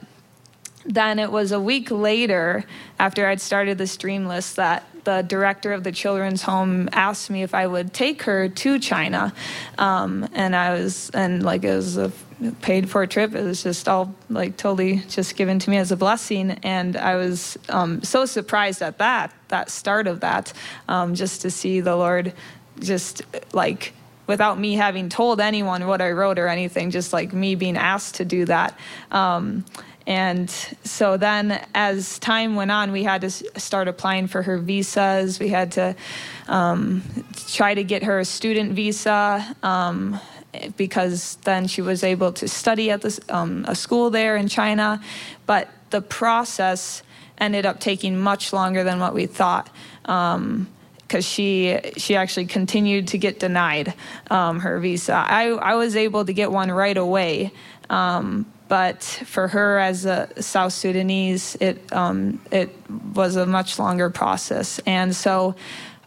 then 0.85 1.21
it 1.21 1.31
was 1.31 1.53
a 1.53 1.61
week 1.61 1.93
later 1.93 2.65
after 2.99 3.29
I'd 3.29 3.41
started 3.41 3.79
the 3.79 3.87
stream 3.87 4.27
list 4.27 4.57
that 4.57 4.85
the 5.05 5.23
director 5.23 5.73
of 5.73 5.85
the 5.85 5.93
children's 5.93 6.43
home 6.43 6.89
asked 6.93 7.31
me 7.31 7.43
if 7.43 7.55
I 7.55 7.67
would 7.67 7.93
take 7.93 8.23
her 8.23 8.49
to 8.49 8.79
China. 8.79 9.33
Um, 9.79 10.29
and 10.33 10.55
I 10.55 10.75
was, 10.75 11.11
and 11.11 11.43
like 11.43 11.65
it 11.65 11.75
was 11.75 11.97
a 11.97 12.13
paid 12.61 12.91
for 12.91 13.07
trip. 13.07 13.35
It 13.35 13.43
was 13.43 13.63
just 13.63 13.89
all 13.89 14.15
like 14.29 14.57
totally 14.57 14.99
just 15.09 15.37
given 15.37 15.59
to 15.61 15.71
me 15.71 15.77
as 15.77 15.93
a 15.93 15.97
blessing, 15.97 16.53
and 16.63 16.97
I 16.97 17.17
was 17.17 17.59
um, 17.69 18.03
so 18.03 18.25
surprised 18.27 18.83
at 18.83 18.99
that, 18.99 19.33
that 19.49 19.71
start 19.71 20.07
of 20.07 20.21
that, 20.21 20.53
um, 20.89 21.15
just 21.15 21.43
to 21.43 21.51
see 21.51 21.81
the 21.81 21.97
Lord, 21.97 22.33
just 22.81 23.23
like 23.53 23.93
without 24.27 24.59
me 24.59 24.75
having 24.75 25.09
told 25.09 25.41
anyone 25.41 25.87
what 25.87 26.01
I 26.01 26.13
wrote 26.13 26.39
or 26.39 26.49
anything, 26.49 26.91
just 26.91 27.13
like 27.13 27.33
me 27.33 27.55
being 27.55 27.77
asked 27.77 28.17
to 28.17 28.25
do 28.25 28.45
that. 28.47 28.79
Um, 29.11 29.65
and 30.07 30.51
so 30.85 31.17
then, 31.17 31.65
as 31.75 32.19
time 32.19 32.57
went 32.57 32.71
on, 32.71 32.91
we 32.93 33.05
had 33.05 33.21
to 33.21 33.31
start 33.31 33.89
applying 33.89 34.27
for 34.27 34.43
her 34.43 34.59
visas. 34.59 35.39
We 35.39 35.49
had 35.49 35.73
to 35.73 35.95
um, 36.49 37.03
try 37.49 37.75
to 37.75 37.85
get 37.85 38.03
her 38.03 38.19
a 38.19 38.25
student 38.25 38.73
visa 38.73 39.57
um, 39.63 40.19
because 40.77 41.37
then 41.45 41.67
she 41.67 41.83
was 41.83 42.03
able 42.03 42.33
to 42.35 42.49
study 42.49 42.91
at 42.91 43.03
this, 43.03 43.21
um, 43.29 43.65
a 43.69 43.75
school 43.75 44.11
there 44.11 44.37
in 44.37 44.49
China. 44.49 45.01
But 45.47 45.69
the 45.91 46.03
process 46.03 47.03
ended 47.39 47.67
up 47.67 47.81
taking 47.81 48.19
much 48.19 48.53
longer 48.53 48.85
than 48.85 48.99
what 48.99 49.15
we 49.15 49.27
thought 49.27 49.71
because 50.03 50.35
um, 50.35 50.67
she 51.21 51.79
she 51.97 52.17
actually 52.17 52.47
continued 52.47 53.09
to 53.09 53.19
get 53.19 53.39
denied 53.39 53.95
um, 54.31 54.61
her 54.61 54.79
visa. 54.81 55.15
I, 55.15 55.49
I 55.49 55.75
was 55.75 55.97
able 55.97 56.25
to 56.25 56.33
get 56.33 56.51
one 56.51 56.71
right 56.71 56.97
away, 56.97 57.53
um, 57.89 58.51
but 58.73 59.03
for 59.27 59.49
her 59.49 59.79
as 59.79 60.07
a 60.07 60.31
South 60.41 60.73
Sudanese, 60.73 61.59
it 61.61 61.93
um, 61.93 62.41
it 62.51 62.71
was 63.15 63.37
a 63.37 63.45
much 63.45 63.79
longer 63.79 64.09
process. 64.09 64.81
And 64.87 65.15
so, 65.15 65.57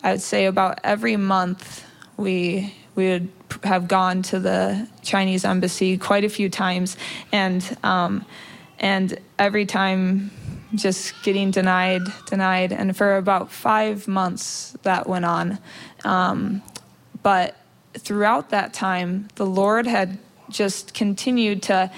I 0.02 0.14
would 0.14 0.22
say 0.22 0.48
about 0.48 0.80
every 0.84 1.16
month 1.16 1.86
we 2.18 2.74
we 2.96 3.08
would 3.10 3.30
have 3.64 3.88
gone 3.88 4.24
to 4.24 4.40
the 4.40 4.88
Chinese 5.04 5.46
embassy 5.46 5.96
quite 5.96 6.24
a 6.24 6.30
few 6.30 6.50
times, 6.50 6.98
and 7.32 7.78
um, 7.84 8.26
and 8.80 9.16
every 9.38 9.68
time 9.68 10.32
just 10.74 11.22
getting 11.22 11.52
denied, 11.52 12.02
denied, 12.26 12.72
and 12.72 12.98
for 12.98 13.18
about 13.18 13.52
five 13.52 14.08
months 14.08 14.76
that 14.82 15.08
went 15.08 15.26
on. 15.26 15.60
Um, 16.04 16.64
but 17.22 17.58
throughout 17.94 18.50
that 18.50 18.74
time, 18.74 19.28
the 19.36 19.46
Lord 19.46 19.86
had 19.86 20.18
just 20.50 20.94
continued 20.96 21.64
to 21.64 21.92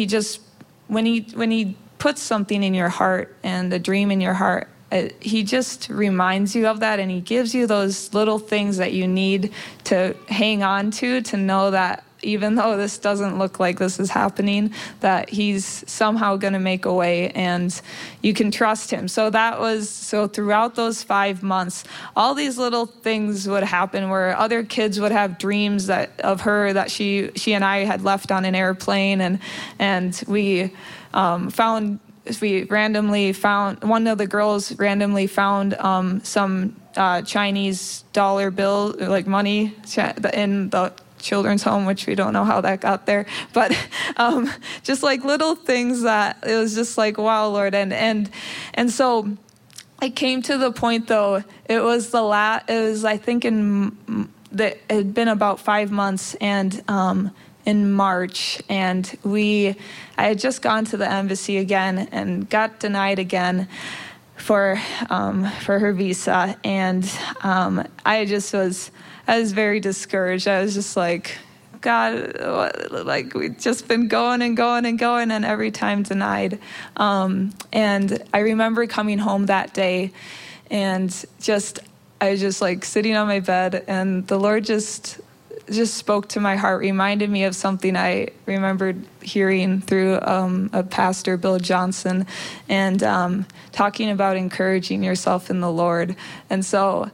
he 0.00 0.06
just 0.06 0.40
when 0.88 1.04
he 1.04 1.26
when 1.34 1.50
he 1.50 1.76
puts 1.98 2.22
something 2.22 2.62
in 2.62 2.72
your 2.72 2.88
heart 2.88 3.36
and 3.42 3.70
a 3.70 3.78
dream 3.78 4.10
in 4.10 4.18
your 4.18 4.32
heart 4.32 4.66
it, 4.90 5.22
he 5.22 5.42
just 5.42 5.90
reminds 5.90 6.56
you 6.56 6.66
of 6.68 6.80
that 6.80 6.98
and 6.98 7.10
he 7.10 7.20
gives 7.20 7.54
you 7.54 7.66
those 7.66 8.14
little 8.14 8.38
things 8.38 8.78
that 8.78 8.94
you 8.94 9.06
need 9.06 9.52
to 9.84 10.16
hang 10.28 10.62
on 10.62 10.90
to 10.90 11.20
to 11.20 11.36
know 11.36 11.70
that 11.70 12.02
even 12.22 12.54
though 12.54 12.76
this 12.76 12.98
doesn't 12.98 13.38
look 13.38 13.58
like 13.60 13.78
this 13.78 13.98
is 13.98 14.10
happening, 14.10 14.72
that 15.00 15.28
he's 15.28 15.84
somehow 15.90 16.36
going 16.36 16.52
to 16.52 16.58
make 16.58 16.84
a 16.84 16.92
way 16.92 17.30
and 17.30 17.80
you 18.22 18.34
can 18.34 18.50
trust 18.50 18.90
him. 18.90 19.08
So 19.08 19.30
that 19.30 19.60
was 19.60 19.88
so 19.88 20.26
throughout 20.26 20.74
those 20.74 21.02
five 21.02 21.42
months, 21.42 21.84
all 22.16 22.34
these 22.34 22.58
little 22.58 22.86
things 22.86 23.48
would 23.48 23.64
happen 23.64 24.10
where 24.10 24.36
other 24.36 24.62
kids 24.62 25.00
would 25.00 25.12
have 25.12 25.38
dreams 25.38 25.86
that 25.86 26.20
of 26.20 26.42
her 26.42 26.72
that 26.72 26.90
she 26.90 27.30
she 27.36 27.54
and 27.54 27.64
I 27.64 27.84
had 27.84 28.02
left 28.02 28.30
on 28.30 28.44
an 28.44 28.54
airplane 28.54 29.20
and 29.20 29.38
and 29.78 30.22
we 30.26 30.72
um, 31.14 31.50
found 31.50 32.00
we 32.40 32.64
randomly 32.64 33.32
found 33.32 33.82
one 33.82 34.06
of 34.06 34.18
the 34.18 34.26
girls 34.26 34.78
randomly 34.78 35.26
found 35.26 35.74
um, 35.74 36.22
some 36.22 36.76
uh, 36.96 37.22
Chinese 37.22 38.04
dollar 38.12 38.50
bill 38.50 38.94
like 38.98 39.26
money 39.26 39.74
in 40.34 40.70
the 40.70 40.92
children's 41.20 41.62
home, 41.62 41.86
which 41.86 42.06
we 42.06 42.14
don't 42.14 42.32
know 42.32 42.44
how 42.44 42.60
that 42.60 42.80
got 42.80 43.06
there, 43.06 43.26
but 43.52 43.76
um, 44.16 44.50
just 44.82 45.02
like 45.02 45.24
little 45.24 45.54
things 45.54 46.02
that 46.02 46.38
it 46.46 46.56
was 46.56 46.74
just 46.74 46.98
like, 46.98 47.18
wow, 47.18 47.48
Lord, 47.48 47.74
and 47.74 47.92
and 47.92 48.30
and 48.74 48.90
so 48.90 49.36
it 50.02 50.16
came 50.16 50.42
to 50.42 50.58
the 50.58 50.72
point 50.72 51.06
though. 51.06 51.44
It 51.66 51.82
was 51.82 52.10
the 52.10 52.22
last. 52.22 52.68
It 52.68 52.80
was 52.80 53.04
I 53.04 53.16
think 53.16 53.44
in 53.44 54.28
that 54.52 54.78
it 54.88 54.90
had 54.90 55.14
been 55.14 55.28
about 55.28 55.60
five 55.60 55.90
months 55.90 56.34
and. 56.36 56.82
Um, 56.88 57.32
in 57.66 57.92
March, 57.92 58.60
and 58.68 59.18
we, 59.22 59.76
I 60.16 60.28
had 60.28 60.38
just 60.38 60.62
gone 60.62 60.86
to 60.86 60.96
the 60.96 61.08
embassy 61.08 61.58
again 61.58 62.08
and 62.10 62.48
got 62.48 62.80
denied 62.80 63.18
again 63.18 63.68
for 64.36 64.80
um, 65.10 65.48
for 65.60 65.78
her 65.78 65.92
visa, 65.92 66.56
and 66.64 67.08
um, 67.42 67.86
I 68.04 68.24
just 68.24 68.52
was 68.52 68.90
I 69.30 69.38
was 69.38 69.52
very 69.52 69.78
discouraged. 69.78 70.48
I 70.48 70.60
was 70.60 70.74
just 70.74 70.96
like, 70.96 71.38
God, 71.80 72.40
like 72.90 73.32
we've 73.32 73.56
just 73.56 73.86
been 73.86 74.08
going 74.08 74.42
and 74.42 74.56
going 74.56 74.84
and 74.84 74.98
going, 74.98 75.30
and 75.30 75.44
every 75.44 75.70
time 75.70 76.02
denied. 76.02 76.58
Um, 76.96 77.52
and 77.72 78.24
I 78.34 78.40
remember 78.40 78.88
coming 78.88 79.18
home 79.18 79.46
that 79.46 79.72
day, 79.72 80.10
and 80.68 81.14
just 81.40 81.78
I 82.20 82.32
was 82.32 82.40
just 82.40 82.60
like 82.60 82.84
sitting 82.84 83.14
on 83.14 83.28
my 83.28 83.38
bed, 83.38 83.84
and 83.86 84.26
the 84.26 84.36
Lord 84.36 84.64
just 84.64 85.20
just 85.70 85.94
spoke 85.94 86.26
to 86.30 86.40
my 86.40 86.56
heart, 86.56 86.80
reminded 86.80 87.30
me 87.30 87.44
of 87.44 87.54
something 87.54 87.96
I 87.96 88.30
remembered 88.46 89.06
hearing 89.22 89.80
through 89.80 90.18
um, 90.22 90.70
a 90.72 90.82
pastor, 90.82 91.36
Bill 91.36 91.60
Johnson, 91.60 92.26
and 92.68 93.00
um, 93.04 93.46
talking 93.70 94.10
about 94.10 94.36
encouraging 94.36 95.04
yourself 95.04 95.50
in 95.50 95.60
the 95.60 95.70
Lord. 95.70 96.16
And 96.50 96.64
so 96.64 97.12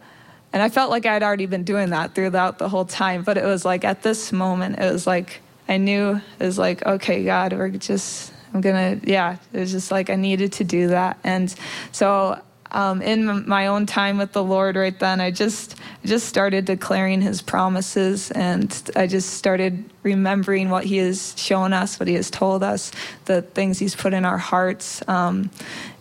and 0.53 0.63
I 0.63 0.69
felt 0.69 0.91
like 0.91 1.07
I'd 1.07 1.23
already 1.23 1.47
been 1.47 1.65
doing 1.65 1.91
that 1.91 2.15
throughout 2.15 2.59
the 2.59 2.69
whole 2.69 2.85
time. 2.85 3.23
But 3.23 3.37
it 3.37 3.45
was 3.45 3.65
like 3.65 3.85
at 3.85 4.03
this 4.03 4.33
moment, 4.33 4.79
it 4.79 4.93
was 4.93 5.07
like 5.07 5.41
I 5.69 5.77
knew 5.79 6.21
it 6.39 6.45
was 6.45 6.59
like, 6.59 6.85
okay, 6.87 7.25
God, 7.25 7.53
we're 7.53 7.71
just, 7.71 8.33
I'm 8.55 8.61
gonna, 8.61 9.01
yeah, 9.03 9.37
it 9.53 9.61
was 9.61 9.73
just 9.73 9.91
like 9.91 10.11
I 10.11 10.15
needed 10.15 10.53
to 10.55 10.65
do 10.65 10.89
that. 10.89 11.19
And 11.25 11.53
so 11.93 12.41
um, 12.71 13.01
in 13.03 13.49
my 13.49 13.69
own 13.69 13.87
time 13.87 14.19
with 14.19 14.33
the 14.33 14.43
Lord 14.43 14.77
right 14.77 14.99
then, 14.99 15.21
I 15.21 15.31
just 15.31 15.77
just 16.05 16.29
started 16.29 16.65
declaring 16.65 17.21
His 17.21 17.41
promises, 17.41 18.31
and 18.33 18.91
I 18.95 19.07
just 19.07 19.35
started 19.35 19.89
remembering 20.03 20.69
what 20.69 20.85
He 20.85 20.99
has 20.99 21.35
shown 21.37 21.73
us, 21.73 21.99
what 22.01 22.09
He 22.09 22.15
has 22.15 22.31
told 22.31 22.63
us, 22.63 22.93
the 23.27 23.43
things 23.43 23.79
He's 23.79 23.95
put 23.95 24.13
in 24.13 24.25
our 24.25 24.39
hearts, 24.39 25.07
um, 25.09 25.51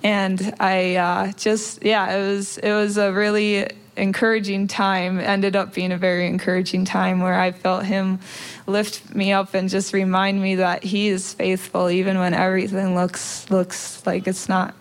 and 0.04 0.56
I 0.60 0.96
uh, 0.96 1.32
just 1.34 1.84
yeah, 1.84 2.16
it 2.16 2.28
was 2.28 2.58
it 2.58 2.72
was 2.72 2.98
a 2.98 3.14
really 3.14 3.68
encouraging 3.98 4.68
time 4.68 5.20
ended 5.20 5.56
up 5.56 5.74
being 5.74 5.92
a 5.92 5.98
very 5.98 6.28
encouraging 6.28 6.86
time 6.86 7.22
where 7.22 7.40
I 7.40 7.52
felt 7.52 7.86
him 7.86 8.20
lift 8.68 9.16
me 9.16 9.32
up 9.32 9.54
and 9.54 9.70
just 9.70 9.94
remind 9.94 10.42
me 10.42 10.56
that 10.56 10.84
he 10.84 11.08
is 11.08 11.34
faithful 11.34 11.90
even 11.90 12.20
when 12.20 12.34
everything 12.34 12.96
looks 12.96 13.50
looks 13.50 14.06
like 14.06 14.28
it's 14.28 14.50
not 14.50 14.76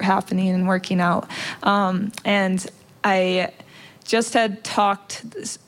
happening 0.00 0.48
and 0.48 0.66
working 0.68 1.00
out. 1.00 1.28
Um, 1.62 2.12
and 2.24 2.66
I 3.04 3.52
just 4.04 4.34
had 4.34 4.64
talked 4.64 5.24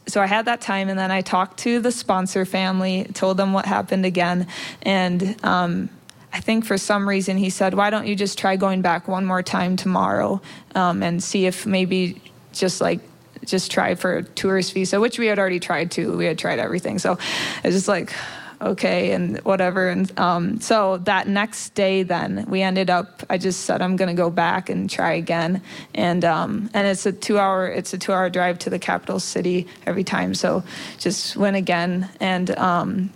so 0.06 0.20
I 0.20 0.26
had 0.26 0.46
that 0.46 0.60
time 0.60 0.88
and 0.88 0.98
then 0.98 1.10
I 1.10 1.20
talked 1.20 1.58
to 1.60 1.80
the 1.80 1.92
sponsor 1.92 2.44
family, 2.44 3.04
told 3.14 3.36
them 3.36 3.52
what 3.52 3.66
happened 3.66 4.04
again 4.04 4.46
and 4.82 5.36
um, 5.44 5.90
I 6.32 6.40
think 6.40 6.64
for 6.64 6.78
some 6.78 7.08
reason 7.08 7.36
he 7.36 7.50
said, 7.50 7.74
Why 7.74 7.90
don't 7.90 8.06
you 8.06 8.14
just 8.14 8.38
try 8.38 8.56
going 8.56 8.82
back 8.82 9.08
one 9.08 9.24
more 9.24 9.42
time 9.42 9.76
tomorrow 9.76 10.40
um, 10.74 11.02
and 11.02 11.22
see 11.22 11.46
if 11.46 11.66
maybe 11.66 12.20
just 12.52 12.80
like 12.80 13.00
just 13.44 13.70
try 13.70 13.94
for 13.94 14.18
a 14.18 14.22
tourist 14.22 14.72
visa, 14.74 15.00
which 15.00 15.18
we 15.18 15.26
had 15.26 15.38
already 15.38 15.60
tried 15.60 15.90
too. 15.90 16.16
We 16.16 16.26
had 16.26 16.38
tried 16.38 16.58
everything. 16.58 16.98
So 16.98 17.18
it's 17.64 17.74
just 17.74 17.88
like, 17.88 18.12
okay, 18.60 19.12
and 19.12 19.38
whatever. 19.38 19.88
And 19.88 20.18
um, 20.18 20.60
so 20.60 20.98
that 20.98 21.26
next 21.28 21.74
day, 21.74 22.02
then 22.02 22.44
we 22.48 22.62
ended 22.62 22.90
up. 22.90 23.22
I 23.30 23.38
just 23.38 23.60
said 23.60 23.82
I'm 23.82 23.96
going 23.96 24.14
to 24.14 24.20
go 24.20 24.30
back 24.30 24.68
and 24.68 24.88
try 24.88 25.12
again, 25.14 25.62
and 25.94 26.24
um, 26.24 26.70
and 26.74 26.86
it's 26.86 27.06
a 27.06 27.12
two 27.12 27.38
hour 27.38 27.66
it's 27.66 27.92
a 27.94 27.98
two 27.98 28.12
hour 28.12 28.28
drive 28.30 28.58
to 28.60 28.70
the 28.70 28.78
capital 28.78 29.20
city 29.20 29.66
every 29.86 30.04
time. 30.04 30.34
So 30.34 30.62
just 30.98 31.36
went 31.36 31.56
again, 31.56 32.08
and 32.20 32.50
um, 32.58 33.10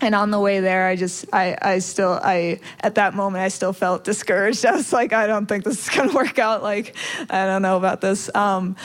and 0.00 0.14
on 0.14 0.30
the 0.30 0.40
way 0.40 0.60
there 0.60 0.86
i 0.86 0.96
just 0.96 1.24
i 1.32 1.56
i 1.62 1.78
still 1.78 2.18
i 2.22 2.60
at 2.80 2.94
that 2.94 3.14
moment 3.14 3.42
i 3.42 3.48
still 3.48 3.72
felt 3.72 4.04
discouraged. 4.04 4.64
I 4.66 4.72
was 4.72 4.92
like 4.92 5.12
i 5.12 5.26
don't 5.26 5.46
think 5.46 5.64
this 5.64 5.88
is 5.88 5.94
going 5.94 6.10
to 6.10 6.14
work 6.14 6.38
out. 6.38 6.62
Like 6.62 6.96
i 7.30 7.46
don't 7.46 7.62
know 7.62 7.76
about 7.76 8.00
this. 8.00 8.32
Um, 8.34 8.76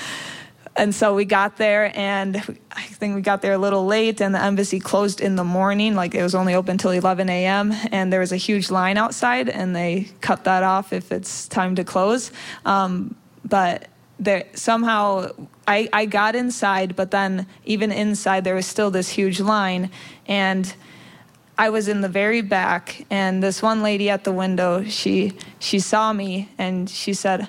and 0.76 0.94
so 0.96 1.14
we 1.14 1.24
got 1.26 1.58
there 1.58 1.92
and 1.96 2.38
i 2.72 2.82
think 2.82 3.16
we 3.16 3.22
got 3.22 3.44
there 3.44 3.54
a 3.54 3.58
little 3.60 3.86
late 3.86 4.22
and 4.22 4.34
the 4.34 4.42
embassy 4.42 4.80
closed 4.80 5.22
in 5.22 5.36
the 5.36 5.44
morning. 5.44 5.96
Like 5.96 6.16
it 6.16 6.24
was 6.24 6.36
only 6.36 6.56
open 6.56 6.78
till 6.78 6.92
11 6.92 7.30
a.m 7.30 7.74
and 7.92 8.12
there 8.12 8.20
was 8.20 8.32
a 8.32 8.38
huge 8.38 8.72
line 8.72 8.98
outside 8.98 9.50
and 9.50 9.76
they 9.76 10.10
cut 10.22 10.46
that 10.46 10.64
off 10.64 10.94
if 10.94 11.12
it's 11.12 11.48
time 11.48 11.76
to 11.76 11.84
close. 11.84 12.32
Um, 12.66 13.16
but 13.46 13.88
there 14.20 14.46
somehow 14.54 15.30
I, 15.68 15.90
I 15.94 16.06
got 16.06 16.36
inside 16.36 16.96
but 16.96 17.12
then 17.12 17.46
even 17.66 17.92
inside 17.92 18.44
there 18.44 18.56
was 18.56 18.66
still 18.66 18.90
this 18.90 19.10
huge 19.10 19.40
line. 19.40 19.92
And 20.28 20.74
I 21.58 21.70
was 21.70 21.88
in 21.88 22.02
the 22.02 22.10
very 22.10 22.42
back, 22.42 23.06
and 23.10 23.44
this 23.44 23.62
one 23.62 23.84
lady 23.84 24.10
at 24.10 24.24
the 24.24 24.32
window, 24.32 24.84
she 24.84 25.34
she 25.60 25.80
saw 25.80 26.12
me 26.12 26.50
and 26.58 26.90
she 26.90 27.14
said, 27.14 27.48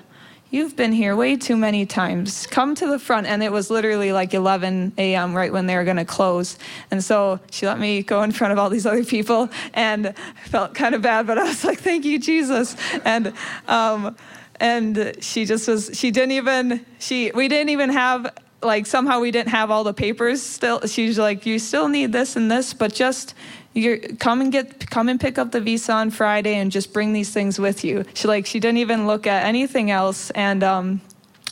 you've 0.55 0.75
been 0.75 0.93
here 0.93 1.15
way 1.15 1.35
too 1.35 1.57
many 1.57 1.85
times. 1.85 2.47
Come 2.47 2.75
to 2.75 2.87
the 2.87 2.97
front. 2.97 3.27
And 3.27 3.43
it 3.43 3.51
was 3.51 3.69
literally 3.69 4.13
like 4.13 4.33
11 4.33 4.93
a.m., 4.97 5.35
right 5.35 5.51
when 5.51 5.65
they 5.65 5.75
were 5.75 5.83
going 5.83 5.97
to 5.97 6.05
close. 6.05 6.57
And 6.91 7.03
so 7.03 7.41
she 7.51 7.67
let 7.67 7.77
me 7.77 8.03
go 8.03 8.23
in 8.23 8.31
front 8.31 8.53
of 8.53 8.59
all 8.59 8.69
these 8.69 8.85
other 8.85 9.03
people 9.03 9.49
and 9.73 10.07
I 10.07 10.47
felt 10.47 10.73
kind 10.73 10.95
of 10.95 11.01
bad, 11.01 11.27
but 11.27 11.37
I 11.37 11.43
was 11.43 11.65
like, 11.65 11.79
thank 11.79 12.05
you, 12.05 12.19
Jesus. 12.19 12.75
And, 13.03 13.33
um, 13.67 14.15
and 14.59 15.17
she 15.19 15.45
just 15.45 15.67
was, 15.67 15.91
she 15.93 16.11
didn't 16.11 16.31
even, 16.31 16.85
she, 16.99 17.31
we 17.35 17.49
didn't 17.49 17.69
even 17.69 17.89
have 17.89 18.33
like 18.61 18.85
somehow 18.85 19.19
we 19.19 19.31
didn't 19.31 19.49
have 19.49 19.69
all 19.69 19.83
the 19.83 19.93
papers 19.93 20.41
still 20.41 20.81
she's 20.87 21.19
like 21.19 21.45
you 21.45 21.59
still 21.59 21.87
need 21.87 22.11
this 22.11 22.35
and 22.35 22.49
this 22.49 22.73
but 22.73 22.93
just 22.93 23.35
you 23.75 23.99
come 24.19 24.39
and 24.39 24.51
get 24.51 24.89
come 24.89 25.09
and 25.09 25.19
pick 25.19 25.37
up 25.37 25.51
the 25.51 25.59
visa 25.59 25.91
on 25.91 26.09
Friday 26.09 26.55
and 26.55 26.71
just 26.71 26.93
bring 26.93 27.11
these 27.11 27.31
things 27.31 27.59
with 27.59 27.83
you. 27.83 28.05
She 28.13 28.27
like 28.27 28.45
she 28.45 28.59
didn't 28.59 28.77
even 28.77 29.05
look 29.05 29.27
at 29.27 29.45
anything 29.45 29.91
else 29.91 30.31
and 30.31 30.63
um 30.63 31.01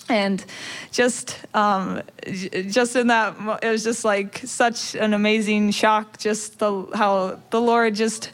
and 0.09 0.43
just 0.91 1.37
um 1.53 2.01
just 2.69 2.95
in 2.95 3.07
that 3.07 3.35
it 3.61 3.69
was 3.69 3.83
just 3.83 4.05
like 4.05 4.39
such 4.45 4.95
an 4.95 5.13
amazing 5.13 5.71
shock 5.71 6.17
just 6.17 6.59
the 6.59 6.87
how 6.93 7.39
the 7.49 7.59
Lord 7.59 7.93
just 7.93 8.31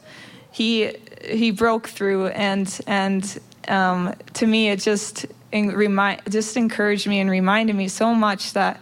he 0.52 0.94
he 1.26 1.50
broke 1.50 1.90
through 1.90 2.28
and 2.28 2.80
and 2.86 3.40
um 3.68 4.14
to 4.36 4.46
me 4.46 4.70
it 4.70 4.80
just 4.80 5.26
remind 5.52 6.22
just 6.30 6.56
encouraged 6.58 7.08
me 7.08 7.20
and 7.20 7.30
reminded 7.30 7.76
me 7.76 7.88
so 7.88 8.14
much 8.14 8.54
that 8.54 8.80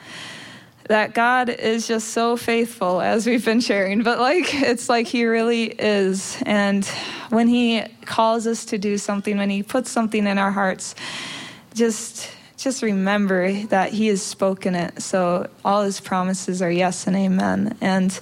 that 0.88 1.14
God 1.14 1.50
is 1.50 1.86
just 1.86 2.10
so 2.10 2.38
faithful, 2.38 3.02
as 3.02 3.28
we've 3.28 3.44
been 3.44 3.60
sharing. 3.60 4.04
But 4.04 4.20
like, 4.20 4.54
it's 4.54 4.88
like 4.88 5.08
He 5.08 5.26
really 5.26 5.66
is. 5.66 6.42
And 6.46 6.86
when 7.30 7.48
He 7.48 7.84
calls 8.06 8.48
us 8.48 8.66
to 8.66 8.78
do 8.78 8.98
something, 8.98 9.38
when 9.38 9.50
He 9.50 9.64
puts 9.64 9.92
something 9.92 10.26
in 10.26 10.38
our 10.38 10.52
hearts, 10.52 10.96
just 11.74 12.32
just 12.58 12.82
remember 12.82 13.52
that 13.68 13.94
he 13.94 14.08
has 14.08 14.22
spoken 14.22 14.74
it 14.74 15.00
so 15.00 15.48
all 15.64 15.84
his 15.84 16.00
promises 16.00 16.60
are 16.60 16.72
yes 16.72 17.06
and 17.06 17.16
amen 17.16 17.78
and 17.82 18.18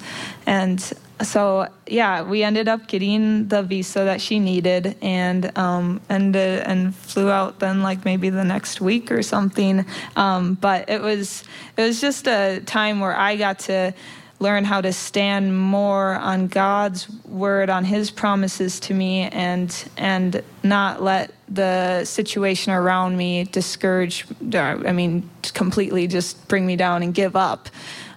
and 0.46 0.92
so 1.23 1.67
yeah, 1.88 2.23
we 2.23 2.43
ended 2.43 2.67
up 2.67 2.88
getting 2.88 3.47
the 3.47 3.63
visa 3.63 3.99
that 3.99 4.19
she 4.19 4.39
needed, 4.39 4.97
and 5.01 5.58
um, 5.58 6.01
and 6.10 6.36
and 6.36 6.95
flew 6.95 7.30
out 7.30 7.60
then 7.60 7.82
like 7.82 8.04
maybe 8.04 8.30
the 8.30 8.43
next 8.43 8.82
week 8.82 9.12
or 9.12 9.23
something. 9.23 9.86
Um, 10.15 10.56
but 10.56 10.89
it 10.89 11.01
was 11.01 11.43
it 11.78 11.82
was 11.82 12.01
just 12.01 12.28
a 12.28 12.62
time 12.65 12.99
where 12.99 13.15
I 13.15 13.38
got 13.38 13.60
to 13.60 13.93
learn 14.39 14.65
how 14.65 14.82
to 14.82 14.91
stand 14.91 15.58
more 15.58 16.15
on 16.15 16.47
God's 16.47 17.10
word, 17.25 17.69
on 17.69 17.86
His 17.86 18.12
promises 18.12 18.80
to 18.82 18.93
me, 18.93 19.23
and 19.30 19.89
and 19.97 20.43
not 20.63 21.01
let 21.01 21.34
the 21.47 22.04
situation 22.04 22.73
around 22.73 23.15
me 23.15 23.45
discourage. 23.45 24.25
I 24.54 24.91
mean, 24.91 25.30
completely 25.54 26.08
just 26.08 26.47
bring 26.49 26.65
me 26.65 26.75
down 26.75 27.04
and 27.04 27.13
give 27.13 27.36
up 27.36 27.69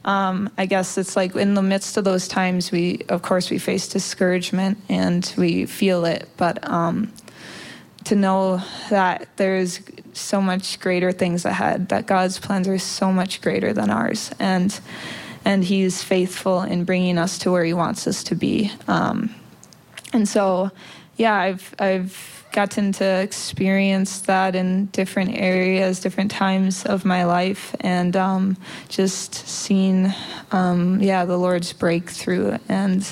um, 0.08 0.50
I 0.56 0.64
guess 0.64 0.96
it's 0.96 1.16
like 1.16 1.36
in 1.36 1.52
the 1.52 1.60
midst 1.60 1.98
of 1.98 2.04
those 2.04 2.28
times, 2.28 2.72
we, 2.72 3.02
of 3.10 3.20
course, 3.20 3.50
we 3.50 3.58
face 3.58 3.86
discouragement 3.86 4.78
and 4.88 5.30
we 5.36 5.66
feel 5.66 6.06
it, 6.06 6.26
but 6.38 6.66
um, 6.66 7.12
to 8.04 8.16
know 8.16 8.62
that 8.88 9.28
there's 9.36 9.80
so 10.14 10.40
much 10.40 10.80
greater 10.80 11.12
things 11.12 11.44
ahead, 11.44 11.90
that 11.90 12.06
God's 12.06 12.38
plans 12.38 12.66
are 12.68 12.78
so 12.78 13.12
much 13.12 13.42
greater 13.42 13.74
than 13.74 13.90
ours, 13.90 14.30
and 14.38 14.80
and 15.44 15.62
He's 15.62 16.02
faithful 16.02 16.62
in 16.62 16.84
bringing 16.84 17.18
us 17.18 17.38
to 17.40 17.52
where 17.52 17.64
He 17.64 17.74
wants 17.74 18.06
us 18.06 18.24
to 18.24 18.34
be. 18.34 18.72
Um, 18.88 19.34
and 20.14 20.26
so, 20.26 20.70
yeah, 21.18 21.34
I've 21.34 21.74
I've 21.78 22.37
gotten 22.58 22.90
to 22.90 23.04
experience 23.04 24.22
that 24.22 24.56
in 24.56 24.86
different 24.86 25.30
areas, 25.32 26.00
different 26.00 26.28
times 26.28 26.84
of 26.84 27.04
my 27.04 27.22
life, 27.22 27.72
and 27.78 28.16
um, 28.16 28.56
just 28.88 29.32
seen, 29.46 30.12
um, 30.50 31.00
yeah, 31.00 31.24
the 31.24 31.36
Lord's 31.36 31.72
breakthrough. 31.72 32.58
And 32.68 33.06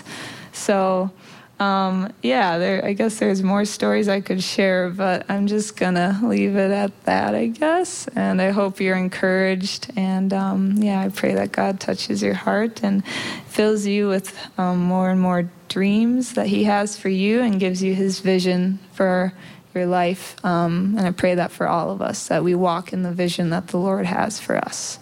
so, 0.50 1.12
um, 1.58 2.12
yeah, 2.22 2.58
there, 2.58 2.84
I 2.84 2.92
guess 2.92 3.18
there's 3.18 3.42
more 3.42 3.64
stories 3.64 4.08
I 4.08 4.20
could 4.20 4.42
share, 4.42 4.90
but 4.90 5.24
I'm 5.30 5.46
just 5.46 5.76
gonna 5.76 6.20
leave 6.22 6.54
it 6.56 6.70
at 6.70 7.04
that, 7.04 7.34
I 7.34 7.46
guess. 7.46 8.08
And 8.08 8.42
I 8.42 8.50
hope 8.50 8.80
you're 8.80 8.96
encouraged. 8.96 9.90
And 9.96 10.32
um, 10.34 10.74
yeah, 10.76 11.00
I 11.00 11.08
pray 11.08 11.34
that 11.34 11.52
God 11.52 11.80
touches 11.80 12.22
your 12.22 12.34
heart 12.34 12.82
and 12.82 13.06
fills 13.46 13.86
you 13.86 14.08
with 14.08 14.36
um, 14.58 14.80
more 14.80 15.10
and 15.10 15.20
more 15.20 15.48
dreams 15.68 16.34
that 16.34 16.46
He 16.46 16.64
has 16.64 16.98
for 16.98 17.08
you 17.08 17.40
and 17.40 17.58
gives 17.58 17.82
you 17.82 17.94
His 17.94 18.20
vision 18.20 18.78
for 18.92 19.32
your 19.74 19.86
life. 19.86 20.36
Um, 20.44 20.94
and 20.98 21.06
I 21.06 21.10
pray 21.10 21.36
that 21.36 21.52
for 21.52 21.66
all 21.66 21.90
of 21.90 22.02
us, 22.02 22.28
that 22.28 22.44
we 22.44 22.54
walk 22.54 22.92
in 22.92 23.02
the 23.02 23.12
vision 23.12 23.48
that 23.50 23.68
the 23.68 23.78
Lord 23.78 24.04
has 24.04 24.38
for 24.38 24.56
us. 24.58 24.98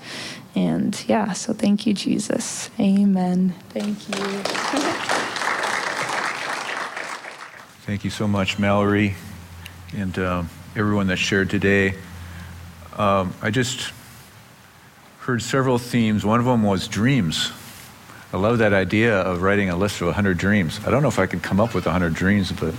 And 0.54 1.04
yeah, 1.08 1.32
so 1.32 1.52
thank 1.52 1.84
you, 1.84 1.94
Jesus. 1.94 2.70
Amen. 2.78 3.54
Thank 3.70 4.08
you. 4.08 5.40
Thank 7.84 8.02
you 8.02 8.08
so 8.08 8.26
much, 8.26 8.58
Mallory, 8.58 9.14
and 9.94 10.18
um, 10.18 10.48
everyone 10.74 11.08
that 11.08 11.18
shared 11.18 11.50
today. 11.50 11.94
Um, 12.96 13.34
I 13.42 13.50
just 13.50 13.92
heard 15.18 15.42
several 15.42 15.76
themes. 15.76 16.24
One 16.24 16.40
of 16.40 16.46
them 16.46 16.62
was 16.62 16.88
dreams. 16.88 17.52
I 18.32 18.38
love 18.38 18.56
that 18.56 18.72
idea 18.72 19.18
of 19.18 19.42
writing 19.42 19.68
a 19.68 19.76
list 19.76 20.00
of 20.00 20.06
100 20.06 20.38
dreams. 20.38 20.80
I 20.86 20.90
don't 20.90 21.02
know 21.02 21.08
if 21.08 21.18
I 21.18 21.26
can 21.26 21.40
come 21.40 21.60
up 21.60 21.74
with 21.74 21.84
100 21.84 22.14
dreams, 22.14 22.52
but 22.52 22.74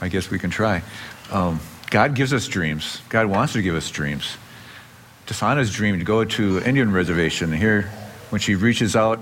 I 0.00 0.08
guess 0.08 0.30
we 0.30 0.38
can 0.38 0.48
try. 0.48 0.82
Um, 1.30 1.60
God 1.90 2.14
gives 2.14 2.32
us 2.32 2.48
dreams. 2.48 3.02
God 3.10 3.26
wants 3.26 3.52
to 3.52 3.60
give 3.60 3.74
us 3.74 3.90
dreams. 3.90 4.38
Tasana's 5.26 5.70
dream 5.70 5.98
to 5.98 6.06
go 6.06 6.24
to 6.24 6.58
Indian 6.60 6.90
reservation. 6.90 7.52
Here, 7.52 7.82
when 8.30 8.40
she 8.40 8.54
reaches 8.54 8.96
out 8.96 9.20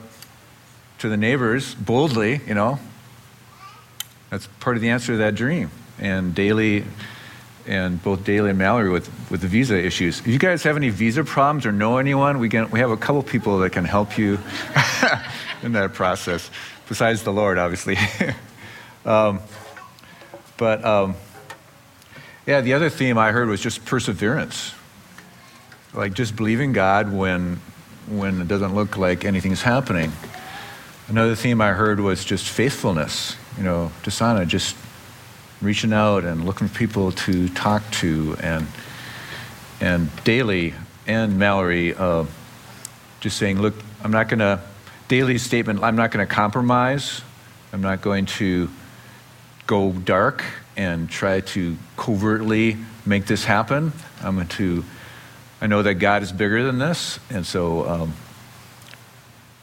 to 0.98 1.08
the 1.08 1.16
neighbors 1.16 1.74
boldly, 1.74 2.40
you 2.46 2.54
know, 2.54 2.78
that's 4.32 4.46
part 4.60 4.76
of 4.76 4.82
the 4.82 4.88
answer 4.88 5.12
to 5.12 5.18
that 5.18 5.34
dream. 5.34 5.70
And 5.98 6.34
Dele, 6.34 6.86
and 7.66 8.02
both 8.02 8.24
Dele 8.24 8.48
and 8.48 8.58
Mallory 8.58 8.88
with, 8.88 9.10
with 9.30 9.42
the 9.42 9.46
visa 9.46 9.78
issues. 9.78 10.20
If 10.20 10.26
you 10.26 10.38
guys 10.38 10.62
have 10.62 10.74
any 10.74 10.88
visa 10.88 11.22
problems 11.22 11.66
or 11.66 11.72
know 11.72 11.98
anyone, 11.98 12.38
we, 12.38 12.48
can, 12.48 12.70
we 12.70 12.78
have 12.78 12.90
a 12.90 12.96
couple 12.96 13.22
people 13.22 13.58
that 13.58 13.70
can 13.70 13.84
help 13.84 14.16
you 14.16 14.38
in 15.62 15.72
that 15.72 15.92
process, 15.92 16.50
besides 16.88 17.24
the 17.24 17.30
Lord, 17.30 17.58
obviously. 17.58 17.98
um, 19.04 19.40
but 20.56 20.82
um, 20.82 21.14
yeah, 22.46 22.62
the 22.62 22.72
other 22.72 22.88
theme 22.88 23.18
I 23.18 23.32
heard 23.32 23.48
was 23.48 23.60
just 23.60 23.84
perseverance. 23.84 24.72
Like 25.92 26.14
just 26.14 26.36
believing 26.36 26.72
God 26.72 27.12
when, 27.12 27.60
when 28.08 28.40
it 28.40 28.48
doesn't 28.48 28.74
look 28.74 28.96
like 28.96 29.26
anything's 29.26 29.60
happening. 29.60 30.10
Another 31.08 31.34
theme 31.34 31.60
I 31.60 31.72
heard 31.72 32.00
was 32.00 32.24
just 32.24 32.48
faithfulness 32.48 33.36
you 33.56 33.64
know, 33.64 33.92
Dasana, 34.02 34.46
just 34.46 34.76
reaching 35.60 35.92
out 35.92 36.24
and 36.24 36.44
looking 36.44 36.68
for 36.68 36.78
people 36.78 37.12
to 37.12 37.48
talk 37.50 37.82
to, 37.92 38.36
and 38.40 38.66
and 39.80 40.10
Dele 40.24 40.74
and 41.06 41.38
Mallory 41.38 41.94
uh, 41.94 42.24
just 43.20 43.36
saying, 43.36 43.60
look, 43.60 43.74
I'm 44.02 44.10
not 44.10 44.28
going 44.28 44.40
to. 44.40 44.60
Dele's 45.08 45.42
statement, 45.42 45.82
I'm 45.82 45.96
not 45.96 46.10
going 46.10 46.26
to 46.26 46.32
compromise. 46.32 47.20
I'm 47.72 47.82
not 47.82 48.00
going 48.00 48.26
to 48.26 48.70
go 49.66 49.92
dark 49.92 50.42
and 50.76 51.08
try 51.08 51.40
to 51.40 51.76
covertly 51.96 52.78
make 53.04 53.26
this 53.26 53.44
happen. 53.44 53.92
I'm 54.22 54.36
going 54.36 54.48
to. 54.48 54.84
I 55.60 55.66
know 55.66 55.82
that 55.82 55.94
God 55.94 56.22
is 56.22 56.32
bigger 56.32 56.64
than 56.64 56.78
this, 56.78 57.20
and 57.30 57.46
so 57.46 57.88
um, 57.88 58.14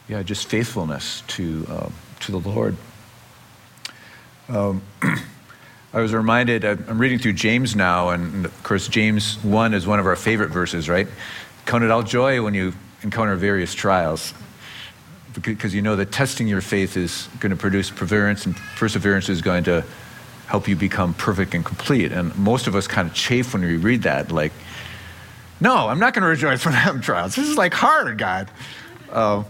yeah, 0.08 0.22
just 0.22 0.48
faithfulness 0.48 1.22
to 1.28 1.66
uh, 1.68 1.88
to 2.20 2.32
the 2.32 2.38
Lord. 2.38 2.76
Um, 4.50 4.82
I 5.92 6.00
was 6.00 6.12
reminded, 6.12 6.64
I'm 6.64 6.98
reading 6.98 7.18
through 7.18 7.34
James 7.34 7.76
now, 7.76 8.10
and 8.10 8.44
of 8.44 8.62
course, 8.62 8.88
James 8.88 9.42
1 9.44 9.74
is 9.74 9.86
one 9.86 10.00
of 10.00 10.06
our 10.06 10.16
favorite 10.16 10.50
verses, 10.50 10.88
right? 10.88 11.06
Count 11.66 11.84
it 11.84 11.90
all 11.90 12.02
joy 12.02 12.42
when 12.42 12.54
you 12.54 12.72
encounter 13.02 13.34
various 13.36 13.74
trials, 13.74 14.34
because 15.40 15.74
you 15.74 15.82
know 15.82 15.96
that 15.96 16.10
testing 16.12 16.48
your 16.48 16.60
faith 16.60 16.96
is 16.96 17.28
going 17.38 17.50
to 17.50 17.56
produce 17.56 17.90
perseverance, 17.90 18.46
and 18.46 18.56
perseverance 18.76 19.28
is 19.28 19.40
going 19.40 19.64
to 19.64 19.84
help 20.46 20.66
you 20.66 20.74
become 20.74 21.14
perfect 21.14 21.54
and 21.54 21.64
complete. 21.64 22.10
And 22.10 22.36
most 22.36 22.66
of 22.66 22.74
us 22.74 22.88
kind 22.88 23.08
of 23.08 23.14
chafe 23.14 23.52
when 23.52 23.62
we 23.62 23.76
read 23.76 24.02
that, 24.02 24.32
like, 24.32 24.52
no, 25.60 25.88
I'm 25.88 26.00
not 26.00 26.14
going 26.14 26.22
to 26.22 26.28
rejoice 26.28 26.64
when 26.64 26.74
I 26.74 26.78
have 26.78 27.00
trials. 27.02 27.36
This 27.36 27.48
is 27.48 27.56
like 27.56 27.74
hard, 27.74 28.18
God. 28.18 28.50
Uh, 29.10 29.44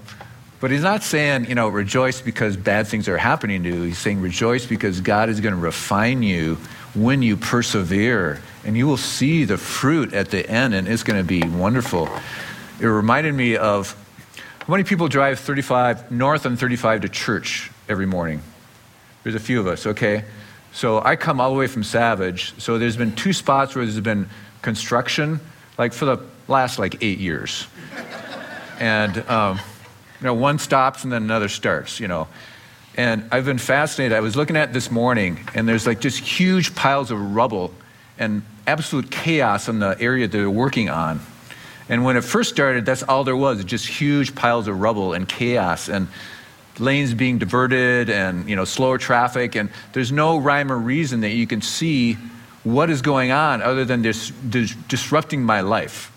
but 0.60 0.70
he's 0.70 0.82
not 0.82 1.02
saying, 1.02 1.46
you 1.46 1.54
know, 1.54 1.68
rejoice 1.68 2.20
because 2.20 2.56
bad 2.56 2.86
things 2.86 3.08
are 3.08 3.16
happening 3.16 3.62
to 3.62 3.68
you. 3.68 3.82
He's 3.82 3.98
saying 3.98 4.20
rejoice 4.20 4.66
because 4.66 5.00
God 5.00 5.30
is 5.30 5.40
going 5.40 5.54
to 5.54 5.60
refine 5.60 6.22
you 6.22 6.56
when 6.94 7.22
you 7.22 7.36
persevere. 7.38 8.40
And 8.64 8.76
you 8.76 8.86
will 8.86 8.98
see 8.98 9.44
the 9.44 9.56
fruit 9.56 10.12
at 10.12 10.30
the 10.30 10.48
end, 10.48 10.74
and 10.74 10.86
it's 10.86 11.02
going 11.02 11.18
to 11.18 11.26
be 11.26 11.42
wonderful. 11.42 12.10
It 12.78 12.86
reminded 12.86 13.34
me 13.34 13.56
of 13.56 13.96
how 14.60 14.72
many 14.72 14.84
people 14.84 15.08
drive 15.08 15.40
35 15.40 16.10
north 16.10 16.44
on 16.44 16.56
35 16.56 17.00
to 17.00 17.08
church 17.08 17.70
every 17.88 18.06
morning? 18.06 18.42
There's 19.22 19.34
a 19.34 19.40
few 19.40 19.60
of 19.60 19.66
us, 19.66 19.86
okay? 19.86 20.24
So 20.72 21.00
I 21.00 21.16
come 21.16 21.40
all 21.40 21.50
the 21.50 21.58
way 21.58 21.66
from 21.66 21.82
Savage. 21.82 22.54
So 22.60 22.78
there's 22.78 22.96
been 22.96 23.14
two 23.16 23.32
spots 23.32 23.74
where 23.74 23.84
there's 23.84 23.98
been 24.00 24.28
construction, 24.62 25.40
like 25.78 25.94
for 25.94 26.04
the 26.04 26.18
last 26.48 26.78
like 26.78 27.02
eight 27.02 27.18
years. 27.18 27.66
and, 28.78 29.18
um, 29.28 29.58
you 30.20 30.26
know, 30.26 30.34
one 30.34 30.58
stops 30.58 31.04
and 31.04 31.12
then 31.12 31.22
another 31.22 31.48
starts, 31.48 32.00
you 32.00 32.08
know. 32.08 32.28
And 32.96 33.24
I've 33.32 33.44
been 33.44 33.58
fascinated. 33.58 34.16
I 34.16 34.20
was 34.20 34.36
looking 34.36 34.56
at 34.56 34.72
this 34.72 34.90
morning, 34.90 35.40
and 35.54 35.68
there's 35.68 35.86
like 35.86 36.00
just 36.00 36.18
huge 36.18 36.74
piles 36.74 37.10
of 37.10 37.34
rubble 37.34 37.72
and 38.18 38.42
absolute 38.66 39.10
chaos 39.10 39.68
in 39.68 39.78
the 39.78 39.96
area 40.00 40.28
they're 40.28 40.50
working 40.50 40.90
on. 40.90 41.20
And 41.88 42.04
when 42.04 42.16
it 42.16 42.22
first 42.22 42.50
started, 42.50 42.84
that's 42.86 43.02
all 43.02 43.24
there 43.24 43.36
was, 43.36 43.64
just 43.64 43.86
huge 43.86 44.34
piles 44.34 44.68
of 44.68 44.80
rubble 44.80 45.12
and 45.12 45.28
chaos 45.28 45.88
and 45.88 46.08
lanes 46.78 47.14
being 47.14 47.38
diverted 47.38 48.08
and 48.08 48.48
you 48.48 48.56
know 48.56 48.64
slower 48.64 48.98
traffic 48.98 49.54
and 49.54 49.68
there's 49.92 50.10
no 50.10 50.38
rhyme 50.38 50.72
or 50.72 50.78
reason 50.78 51.20
that 51.20 51.30
you 51.30 51.46
can 51.46 51.60
see 51.60 52.14
what 52.64 52.88
is 52.90 53.02
going 53.02 53.30
on 53.30 53.60
other 53.60 53.84
than 53.84 54.00
dis- 54.02 54.30
dis- 54.48 54.74
disrupting 54.88 55.42
my 55.42 55.60
life 55.60 56.10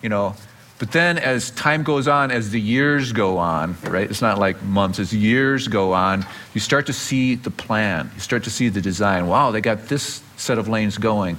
you 0.00 0.08
know 0.08 0.36
but 0.78 0.92
then 0.92 1.18
as 1.18 1.50
time 1.52 1.82
goes 1.82 2.06
on 2.06 2.30
as 2.30 2.50
the 2.50 2.60
years 2.60 3.12
go 3.12 3.38
on 3.38 3.76
right 3.84 4.10
it's 4.10 4.22
not 4.22 4.38
like 4.38 4.62
months 4.62 4.98
as 4.98 5.14
years 5.14 5.68
go 5.68 5.92
on 5.92 6.24
you 6.54 6.60
start 6.60 6.86
to 6.86 6.92
see 6.92 7.34
the 7.34 7.50
plan 7.50 8.10
you 8.14 8.20
start 8.20 8.44
to 8.44 8.50
see 8.50 8.68
the 8.68 8.80
design 8.80 9.26
wow 9.26 9.50
they 9.50 9.60
got 9.60 9.88
this 9.88 10.22
set 10.36 10.58
of 10.58 10.68
lanes 10.68 10.98
going 10.98 11.36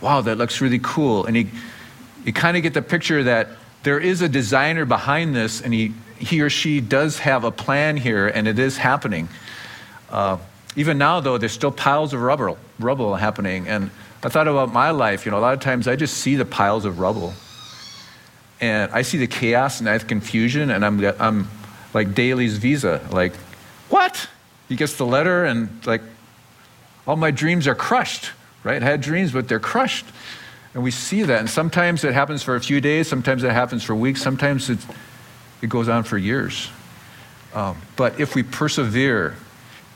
wow 0.00 0.20
that 0.20 0.36
looks 0.36 0.60
really 0.60 0.80
cool 0.82 1.26
and 1.26 1.36
you, 1.36 1.48
you 2.24 2.32
kind 2.32 2.56
of 2.56 2.62
get 2.62 2.74
the 2.74 2.82
picture 2.82 3.24
that 3.24 3.48
there 3.82 3.98
is 3.98 4.22
a 4.22 4.28
designer 4.28 4.84
behind 4.84 5.34
this 5.34 5.60
and 5.60 5.72
he 5.72 5.92
he 6.18 6.40
or 6.40 6.50
she 6.50 6.80
does 6.80 7.18
have 7.20 7.44
a 7.44 7.50
plan 7.50 7.96
here 7.96 8.26
and 8.26 8.48
it 8.48 8.58
is 8.58 8.76
happening. 8.76 9.28
Uh, 10.10 10.38
even 10.76 10.98
now, 10.98 11.20
though, 11.20 11.38
there's 11.38 11.52
still 11.52 11.72
piles 11.72 12.12
of 12.12 12.20
rubble, 12.20 12.58
rubble 12.78 13.14
happening. 13.16 13.68
And 13.68 13.90
I 14.22 14.28
thought 14.28 14.48
about 14.48 14.72
my 14.72 14.90
life. 14.90 15.24
You 15.24 15.30
know, 15.30 15.38
a 15.38 15.40
lot 15.40 15.54
of 15.54 15.60
times 15.60 15.88
I 15.88 15.96
just 15.96 16.18
see 16.18 16.36
the 16.36 16.44
piles 16.44 16.84
of 16.84 16.98
rubble. 16.98 17.34
And 18.60 18.90
I 18.92 19.02
see 19.02 19.18
the 19.18 19.26
chaos 19.26 19.80
and 19.80 19.88
I 19.88 19.96
the 19.98 20.04
confusion, 20.04 20.70
and 20.70 20.84
I'm, 20.84 21.04
I'm 21.20 21.48
like 21.94 22.14
Dele's 22.14 22.56
visa. 22.56 23.06
Like, 23.10 23.34
what? 23.88 24.28
He 24.68 24.76
gets 24.76 24.96
the 24.96 25.06
letter, 25.06 25.44
and 25.44 25.68
like, 25.86 26.02
all 27.06 27.16
my 27.16 27.30
dreams 27.30 27.66
are 27.66 27.74
crushed, 27.74 28.32
right? 28.64 28.82
I 28.82 28.84
had 28.84 29.00
dreams, 29.00 29.32
but 29.32 29.48
they're 29.48 29.60
crushed. 29.60 30.04
And 30.74 30.82
we 30.82 30.90
see 30.90 31.22
that. 31.22 31.40
And 31.40 31.48
sometimes 31.48 32.04
it 32.04 32.12
happens 32.12 32.42
for 32.42 32.56
a 32.56 32.60
few 32.60 32.80
days, 32.80 33.08
sometimes 33.08 33.42
it 33.42 33.52
happens 33.52 33.82
for 33.82 33.94
weeks, 33.94 34.20
sometimes 34.20 34.68
it's 34.68 34.86
it 35.60 35.68
goes 35.68 35.88
on 35.88 36.04
for 36.04 36.18
years. 36.18 36.68
Um, 37.54 37.76
but 37.96 38.20
if 38.20 38.34
we 38.34 38.42
persevere, 38.42 39.34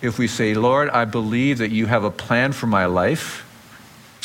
if 0.01 0.19
we 0.19 0.27
say, 0.27 0.55
Lord, 0.55 0.89
I 0.91 1.05
believe 1.05 1.59
that 1.59 1.71
you 1.71 1.87
have 1.87 2.03
a 2.03 2.11
plan 2.11 2.53
for 2.53 2.67
my 2.67 2.87
life 2.87 3.47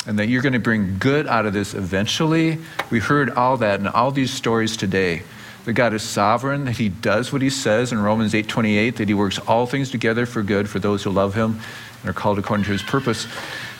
and 0.08 0.18
that 0.18 0.28
you're 0.28 0.40
going 0.40 0.54
to 0.54 0.58
bring 0.58 0.96
good 0.98 1.26
out 1.26 1.44
of 1.44 1.52
this 1.52 1.74
eventually, 1.74 2.58
we 2.90 2.98
heard 2.98 3.28
all 3.28 3.58
that 3.58 3.78
in 3.78 3.86
all 3.86 4.10
these 4.10 4.32
stories 4.32 4.74
today. 4.74 5.22
That 5.66 5.74
God 5.74 5.92
is 5.92 6.02
sovereign, 6.02 6.64
that 6.64 6.78
He 6.78 6.88
does 6.88 7.30
what 7.30 7.42
He 7.42 7.50
says 7.50 7.92
in 7.92 7.98
Romans 7.98 8.32
8:28, 8.32 8.96
that 8.96 9.08
He 9.08 9.12
works 9.12 9.38
all 9.40 9.66
things 9.66 9.90
together 9.90 10.24
for 10.24 10.42
good 10.42 10.66
for 10.66 10.78
those 10.78 11.02
who 11.02 11.10
love 11.10 11.34
Him 11.34 11.60
and 12.00 12.10
are 12.10 12.14
called 12.14 12.38
according 12.38 12.64
to 12.64 12.72
His 12.72 12.82
purpose. 12.82 13.26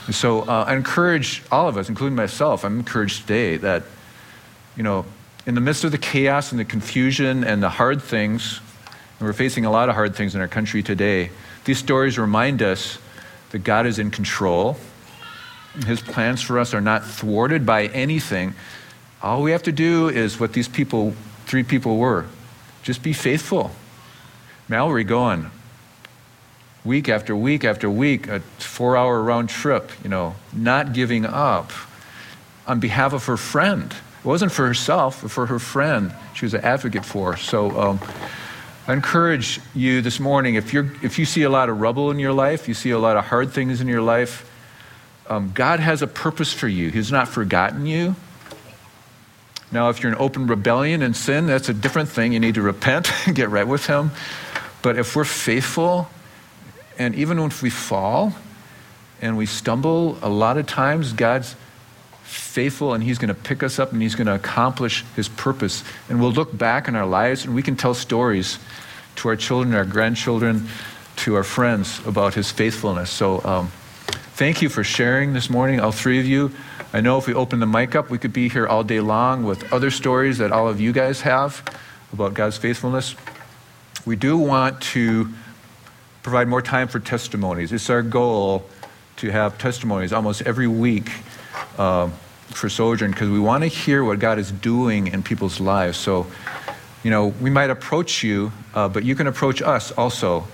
And 0.05 0.15
so 0.15 0.43
uh, 0.43 0.67
I 0.69 0.75
encourage 0.75 1.43
all 1.51 1.67
of 1.67 1.79
us, 1.79 1.89
including 1.89 2.15
myself, 2.15 2.63
I'm 2.63 2.81
encouraged 2.81 3.23
today 3.23 3.57
that, 3.57 3.85
you 4.77 4.83
know, 4.83 5.07
in 5.47 5.55
the 5.55 5.63
midst 5.63 5.85
of 5.85 5.93
the 5.93 5.99
chaos 5.99 6.53
and 6.53 6.61
the 6.61 6.65
confusion 6.67 7.43
and 7.43 7.63
the 7.63 7.71
hard 7.71 8.03
things, 8.03 8.61
and 9.19 9.27
we're 9.27 9.33
facing 9.33 9.65
a 9.65 9.71
lot 9.71 9.89
of 9.89 9.95
hard 9.95 10.15
things 10.15 10.35
in 10.35 10.43
our 10.43 10.49
country 10.49 10.83
today, 10.83 11.31
these 11.65 11.79
stories 11.79 12.19
remind 12.19 12.61
us 12.61 12.99
that 13.51 13.61
God 13.61 13.87
is 13.87 13.99
in 13.99 14.11
control. 14.11 14.77
His 15.87 16.01
plans 16.01 16.43
for 16.43 16.59
us 16.59 16.75
are 16.75 16.81
not 16.81 17.05
thwarted 17.05 17.65
by 17.65 17.87
anything. 17.87 18.55
All 19.23 19.43
we 19.43 19.53
have 19.53 19.63
to 19.65 19.73
do 19.73 20.09
is 20.09 20.39
what 20.39 20.53
these 20.53 20.69
people, 20.69 21.15
three 21.47 21.63
people 21.63 21.97
were 21.97 22.27
just 22.83 23.03
be 23.03 23.13
faithful. 23.13 23.71
Mallory 24.67 25.05
going 25.05 25.51
week 26.85 27.09
after 27.09 27.37
week 27.37 27.65
after 27.65 27.91
week, 27.91 28.27
a 28.29 28.41
four 28.59 28.97
hour 28.97 29.23
round 29.23 29.51
trip, 29.51 29.93
you 30.03 30.09
know, 30.09 30.35
not 30.55 30.95
giving 30.95 31.27
up 31.27 31.71
on 32.67 32.81
behalf 32.81 33.13
of 33.13 33.27
her 33.27 33.37
friend. 33.37 33.93
It 33.93 34.25
wasn't 34.25 34.53
for 34.53 34.67
herself, 34.67 35.21
but 35.21 35.31
for 35.31 35.47
her 35.47 35.59
friend 35.59 36.15
she 36.35 36.47
was 36.47 36.55
an 36.55 36.63
advocate 36.63 37.05
for. 37.05 37.37
So 37.37 37.79
um, 37.79 38.01
I 38.87 38.95
encourage 38.95 39.61
you 39.75 40.01
this 40.01 40.19
morning 40.19 40.55
if, 40.55 40.73
you're, 40.73 40.91
if 41.03 41.19
you 41.19 41.27
see 41.27 41.43
a 41.43 41.51
lot 41.51 41.69
of 41.69 41.79
rubble 41.79 42.11
in 42.11 42.19
your 42.19 42.33
life, 42.33 42.69
you 42.69 42.75
see 42.75 42.91
a 42.91 42.99
lot 42.99 43.19
of 43.19 43.27
hard 43.27 43.53
things 43.53 43.83
in 43.83 43.89
your 43.89 44.01
life, 44.01 44.51
um, 45.29 45.53
God 45.55 45.81
has 45.81 46.03
a 46.03 46.07
purpose 46.07 46.53
for 46.53 46.69
you. 46.69 46.91
He's 46.91 47.13
not 47.13 47.29
forgotten 47.29 47.87
you. 47.87 48.17
Now, 49.71 49.91
if 49.91 50.03
you're 50.03 50.11
in 50.11 50.19
open 50.19 50.47
rebellion 50.47 51.03
and 51.03 51.15
sin, 51.15 51.47
that's 51.47 51.69
a 51.69 51.75
different 51.75 52.09
thing. 52.09 52.33
You 52.33 52.41
need 52.41 52.55
to 52.55 52.63
repent 52.63 53.11
and 53.27 53.37
get 53.37 53.51
right 53.51 53.67
with 53.67 53.87
Him. 53.87 54.11
But 54.81 54.99
if 54.99 55.15
we're 55.15 55.25
faithful, 55.25 56.09
and 56.99 57.15
even 57.15 57.39
if 57.39 57.63
we 57.63 57.71
fall 57.71 58.33
and 59.21 59.37
we 59.37 59.47
stumble, 59.47 60.19
a 60.23 60.29
lot 60.29 60.57
of 60.57 60.67
times 60.67 61.13
God's 61.13 61.55
faithful 62.23 62.95
and 62.95 63.05
He's 63.05 63.19
going 63.19 63.29
to 63.29 63.35
pick 63.35 63.63
us 63.63 63.79
up 63.79 63.93
and 63.93 64.01
He's 64.01 64.15
going 64.15 64.27
to 64.27 64.35
accomplish 64.35 65.05
His 65.17 65.29
purpose. 65.29 65.85
And 66.09 66.21
we'll 66.21 66.33
look 66.33 66.57
back 66.57 66.89
in 66.89 66.97
our 66.97 67.07
lives 67.07 67.45
and 67.45 67.55
we 67.55 67.63
can 67.63 67.77
tell 67.77 67.95
stories 67.95 68.59
to 69.17 69.29
our 69.29 69.37
children, 69.37 69.75
our 69.75 69.85
grandchildren, 69.85 70.69
to 71.17 71.35
our 71.35 71.45
friends 71.45 72.01
about 72.07 72.35
His 72.35 72.51
faithfulness. 72.51 73.11
So 73.11 73.45
um, 73.45 73.73
thank 74.39 74.63
you 74.63 74.69
for 74.69 74.85
sharing 74.85 75.33
this 75.33 75.51
morning, 75.51 75.81
all 75.81 75.91
three 75.91 76.21
of 76.21 76.25
you. 76.25 76.53
I 76.93 77.01
know 77.01 77.19
if 77.19 77.27
we 77.27 77.35
open 77.35 77.59
the 77.59 77.67
mic 77.67 77.97
up, 77.97 78.09
we 78.09 78.19
could 78.19 78.33
be 78.33 78.49
here 78.49 78.69
all 78.69 78.85
day 78.85 79.01
long 79.01 79.43
with 79.43 79.73
other 79.73 79.91
stories 79.91 80.39
that 80.39 80.53
all 80.53 80.69
of 80.69 80.81
you 80.81 80.93
guys 80.93 81.23
have 81.23 81.61
about 82.13 82.35
God's 82.35 82.57
faithfulness. 82.57 83.17
We 84.07 84.15
do 84.15 84.39
want 84.39 84.81
to 84.93 85.29
provide 86.23 86.47
more 86.47 86.63
time 86.63 86.87
for 86.87 87.01
testimonies. 87.01 87.73
It's 87.73 87.91
our 87.91 88.01
goal 88.01 88.65
to 89.17 89.33
have 89.33 89.59
testimonies 89.59 90.13
almost 90.13 90.43
every 90.43 90.69
week 90.69 91.11
uh, 91.77 92.09
for 92.47 92.69
Sojourn 92.69 93.11
because 93.11 93.31
we 93.31 93.41
want 93.41 93.65
to 93.65 93.69
hear 93.69 94.05
what 94.05 94.21
God 94.21 94.39
is 94.39 94.53
doing 94.53 95.09
in 95.09 95.25
people's 95.25 95.59
lives. 95.59 95.99
So, 95.99 96.29
you 97.03 97.11
know, 97.11 97.27
we 97.27 97.51
might 97.51 97.71
approach 97.71 98.23
you, 98.23 98.53
uh, 98.73 98.89
but 98.89 99.03
you 99.03 99.17
can 99.17 99.27
approach 99.27 99.61
us 99.63 99.91
also. 99.91 100.47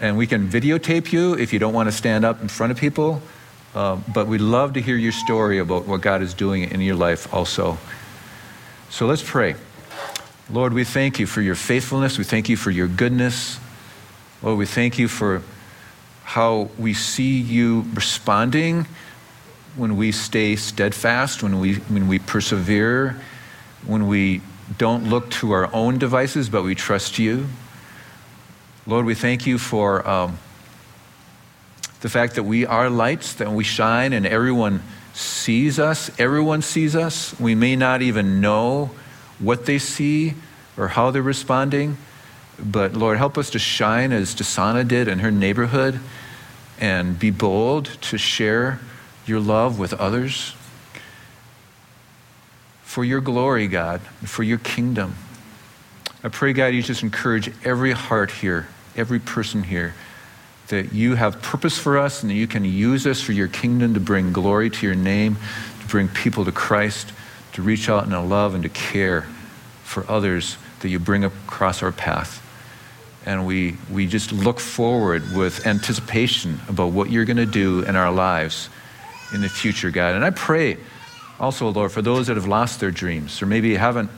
And 0.00 0.16
we 0.16 0.26
can 0.26 0.48
videotape 0.48 1.12
you 1.12 1.34
if 1.34 1.52
you 1.52 1.58
don't 1.58 1.74
want 1.74 1.88
to 1.88 1.92
stand 1.92 2.24
up 2.24 2.40
in 2.40 2.48
front 2.48 2.70
of 2.70 2.78
people. 2.78 3.20
Uh, 3.74 3.96
but 4.14 4.26
we'd 4.26 4.40
love 4.40 4.72
to 4.74 4.80
hear 4.80 4.96
your 4.96 5.12
story 5.12 5.58
about 5.58 5.86
what 5.86 6.00
God 6.00 6.22
is 6.22 6.34
doing 6.34 6.64
in 6.64 6.80
your 6.80 6.96
life 6.96 7.32
also. 7.34 7.78
So 8.90 9.06
let's 9.06 9.22
pray. 9.22 9.54
Lord, 10.50 10.72
we 10.72 10.84
thank 10.84 11.18
you 11.18 11.26
for 11.26 11.42
your 11.42 11.54
faithfulness. 11.54 12.16
We 12.16 12.24
thank 12.24 12.48
you 12.48 12.56
for 12.56 12.70
your 12.70 12.88
goodness. 12.88 13.58
Lord, 14.42 14.58
we 14.58 14.66
thank 14.66 14.98
you 14.98 15.08
for 15.08 15.42
how 16.24 16.70
we 16.78 16.94
see 16.94 17.40
you 17.40 17.84
responding 17.92 18.86
when 19.76 19.96
we 19.96 20.12
stay 20.12 20.56
steadfast, 20.56 21.42
when 21.42 21.60
we, 21.60 21.74
when 21.74 22.08
we 22.08 22.18
persevere, 22.18 23.20
when 23.86 24.08
we 24.08 24.40
don't 24.76 25.08
look 25.08 25.30
to 25.30 25.52
our 25.52 25.72
own 25.74 25.98
devices, 25.98 26.48
but 26.48 26.62
we 26.62 26.74
trust 26.74 27.18
you. 27.18 27.46
Lord, 28.88 29.04
we 29.04 29.14
thank 29.14 29.46
you 29.46 29.58
for 29.58 30.08
um, 30.08 30.38
the 32.00 32.08
fact 32.08 32.36
that 32.36 32.44
we 32.44 32.64
are 32.64 32.88
lights, 32.88 33.34
that 33.34 33.52
we 33.52 33.62
shine, 33.62 34.14
and 34.14 34.26
everyone 34.26 34.82
sees 35.12 35.78
us. 35.78 36.10
Everyone 36.18 36.62
sees 36.62 36.96
us. 36.96 37.38
We 37.38 37.54
may 37.54 37.76
not 37.76 38.00
even 38.00 38.40
know 38.40 38.90
what 39.38 39.66
they 39.66 39.78
see 39.78 40.32
or 40.78 40.88
how 40.88 41.10
they're 41.10 41.20
responding, 41.20 41.98
but 42.58 42.94
Lord, 42.94 43.18
help 43.18 43.36
us 43.36 43.50
to 43.50 43.58
shine 43.58 44.10
as 44.10 44.34
Desana 44.34 44.88
did 44.88 45.06
in 45.06 45.18
her 45.18 45.30
neighborhood 45.30 46.00
and 46.80 47.18
be 47.18 47.30
bold 47.30 47.84
to 48.00 48.16
share 48.16 48.80
your 49.26 49.38
love 49.38 49.78
with 49.78 49.92
others 49.92 50.54
for 52.84 53.04
your 53.04 53.20
glory, 53.20 53.66
God, 53.66 54.00
for 54.24 54.42
your 54.42 54.56
kingdom. 54.56 55.14
I 56.24 56.28
pray, 56.28 56.54
God, 56.54 56.68
you 56.68 56.82
just 56.82 57.02
encourage 57.02 57.52
every 57.66 57.92
heart 57.92 58.30
here, 58.30 58.66
every 58.98 59.20
person 59.20 59.62
here, 59.62 59.94
that 60.68 60.92
you 60.92 61.14
have 61.14 61.40
purpose 61.40 61.78
for 61.78 61.98
us 61.98 62.22
and 62.22 62.30
that 62.30 62.34
you 62.34 62.46
can 62.46 62.64
use 62.64 63.06
us 63.06 63.20
for 63.20 63.32
your 63.32 63.48
kingdom 63.48 63.94
to 63.94 64.00
bring 64.00 64.32
glory 64.32 64.68
to 64.68 64.86
your 64.86 64.94
name, 64.94 65.36
to 65.80 65.86
bring 65.86 66.08
people 66.08 66.44
to 66.44 66.52
Christ, 66.52 67.12
to 67.52 67.62
reach 67.62 67.88
out 67.88 68.06
in 68.06 68.12
a 68.12 68.22
love 68.22 68.54
and 68.54 68.62
to 68.62 68.68
care 68.68 69.22
for 69.84 70.08
others 70.10 70.58
that 70.80 70.88
you 70.88 70.98
bring 70.98 71.24
across 71.24 71.82
our 71.82 71.92
path. 71.92 72.44
And 73.24 73.46
we, 73.46 73.76
we 73.90 74.06
just 74.06 74.32
look 74.32 74.60
forward 74.60 75.34
with 75.34 75.66
anticipation 75.66 76.60
about 76.68 76.92
what 76.92 77.10
you're 77.10 77.24
going 77.24 77.38
to 77.38 77.46
do 77.46 77.82
in 77.82 77.96
our 77.96 78.12
lives 78.12 78.68
in 79.32 79.40
the 79.40 79.48
future, 79.48 79.90
God. 79.90 80.14
And 80.14 80.24
I 80.24 80.30
pray 80.30 80.78
also, 81.40 81.68
Lord, 81.68 81.92
for 81.92 82.02
those 82.02 82.26
that 82.26 82.36
have 82.36 82.46
lost 82.46 82.80
their 82.80 82.90
dreams 82.90 83.40
or 83.42 83.46
maybe 83.46 83.74
haven't 83.74 84.10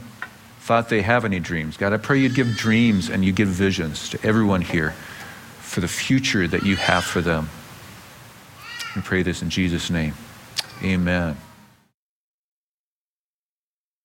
thought 0.61 0.89
they 0.89 1.03
have 1.03 1.25
any 1.25 1.41
dreams. 1.41 1.77
God, 1.77 1.93
I 1.93 1.97
pray 1.97 2.21
you'd 2.21 2.35
give 2.35 2.57
dreams 2.57 3.09
and 3.09 3.25
you 3.25 3.33
give 3.33 3.49
visions 3.49 4.11
to 4.11 4.25
everyone 4.25 4.61
here 4.61 4.91
for 5.59 5.81
the 5.81 5.89
future 5.89 6.47
that 6.47 6.63
you 6.65 6.77
have 6.77 7.05
for 7.05 7.21
them. 7.21 7.49
We 8.95 9.03
pray 9.03 9.23
this 9.23 9.43
in 9.43 9.51
Jesus' 9.51 9.91
name. 9.91 10.15
Amen. 10.83 11.37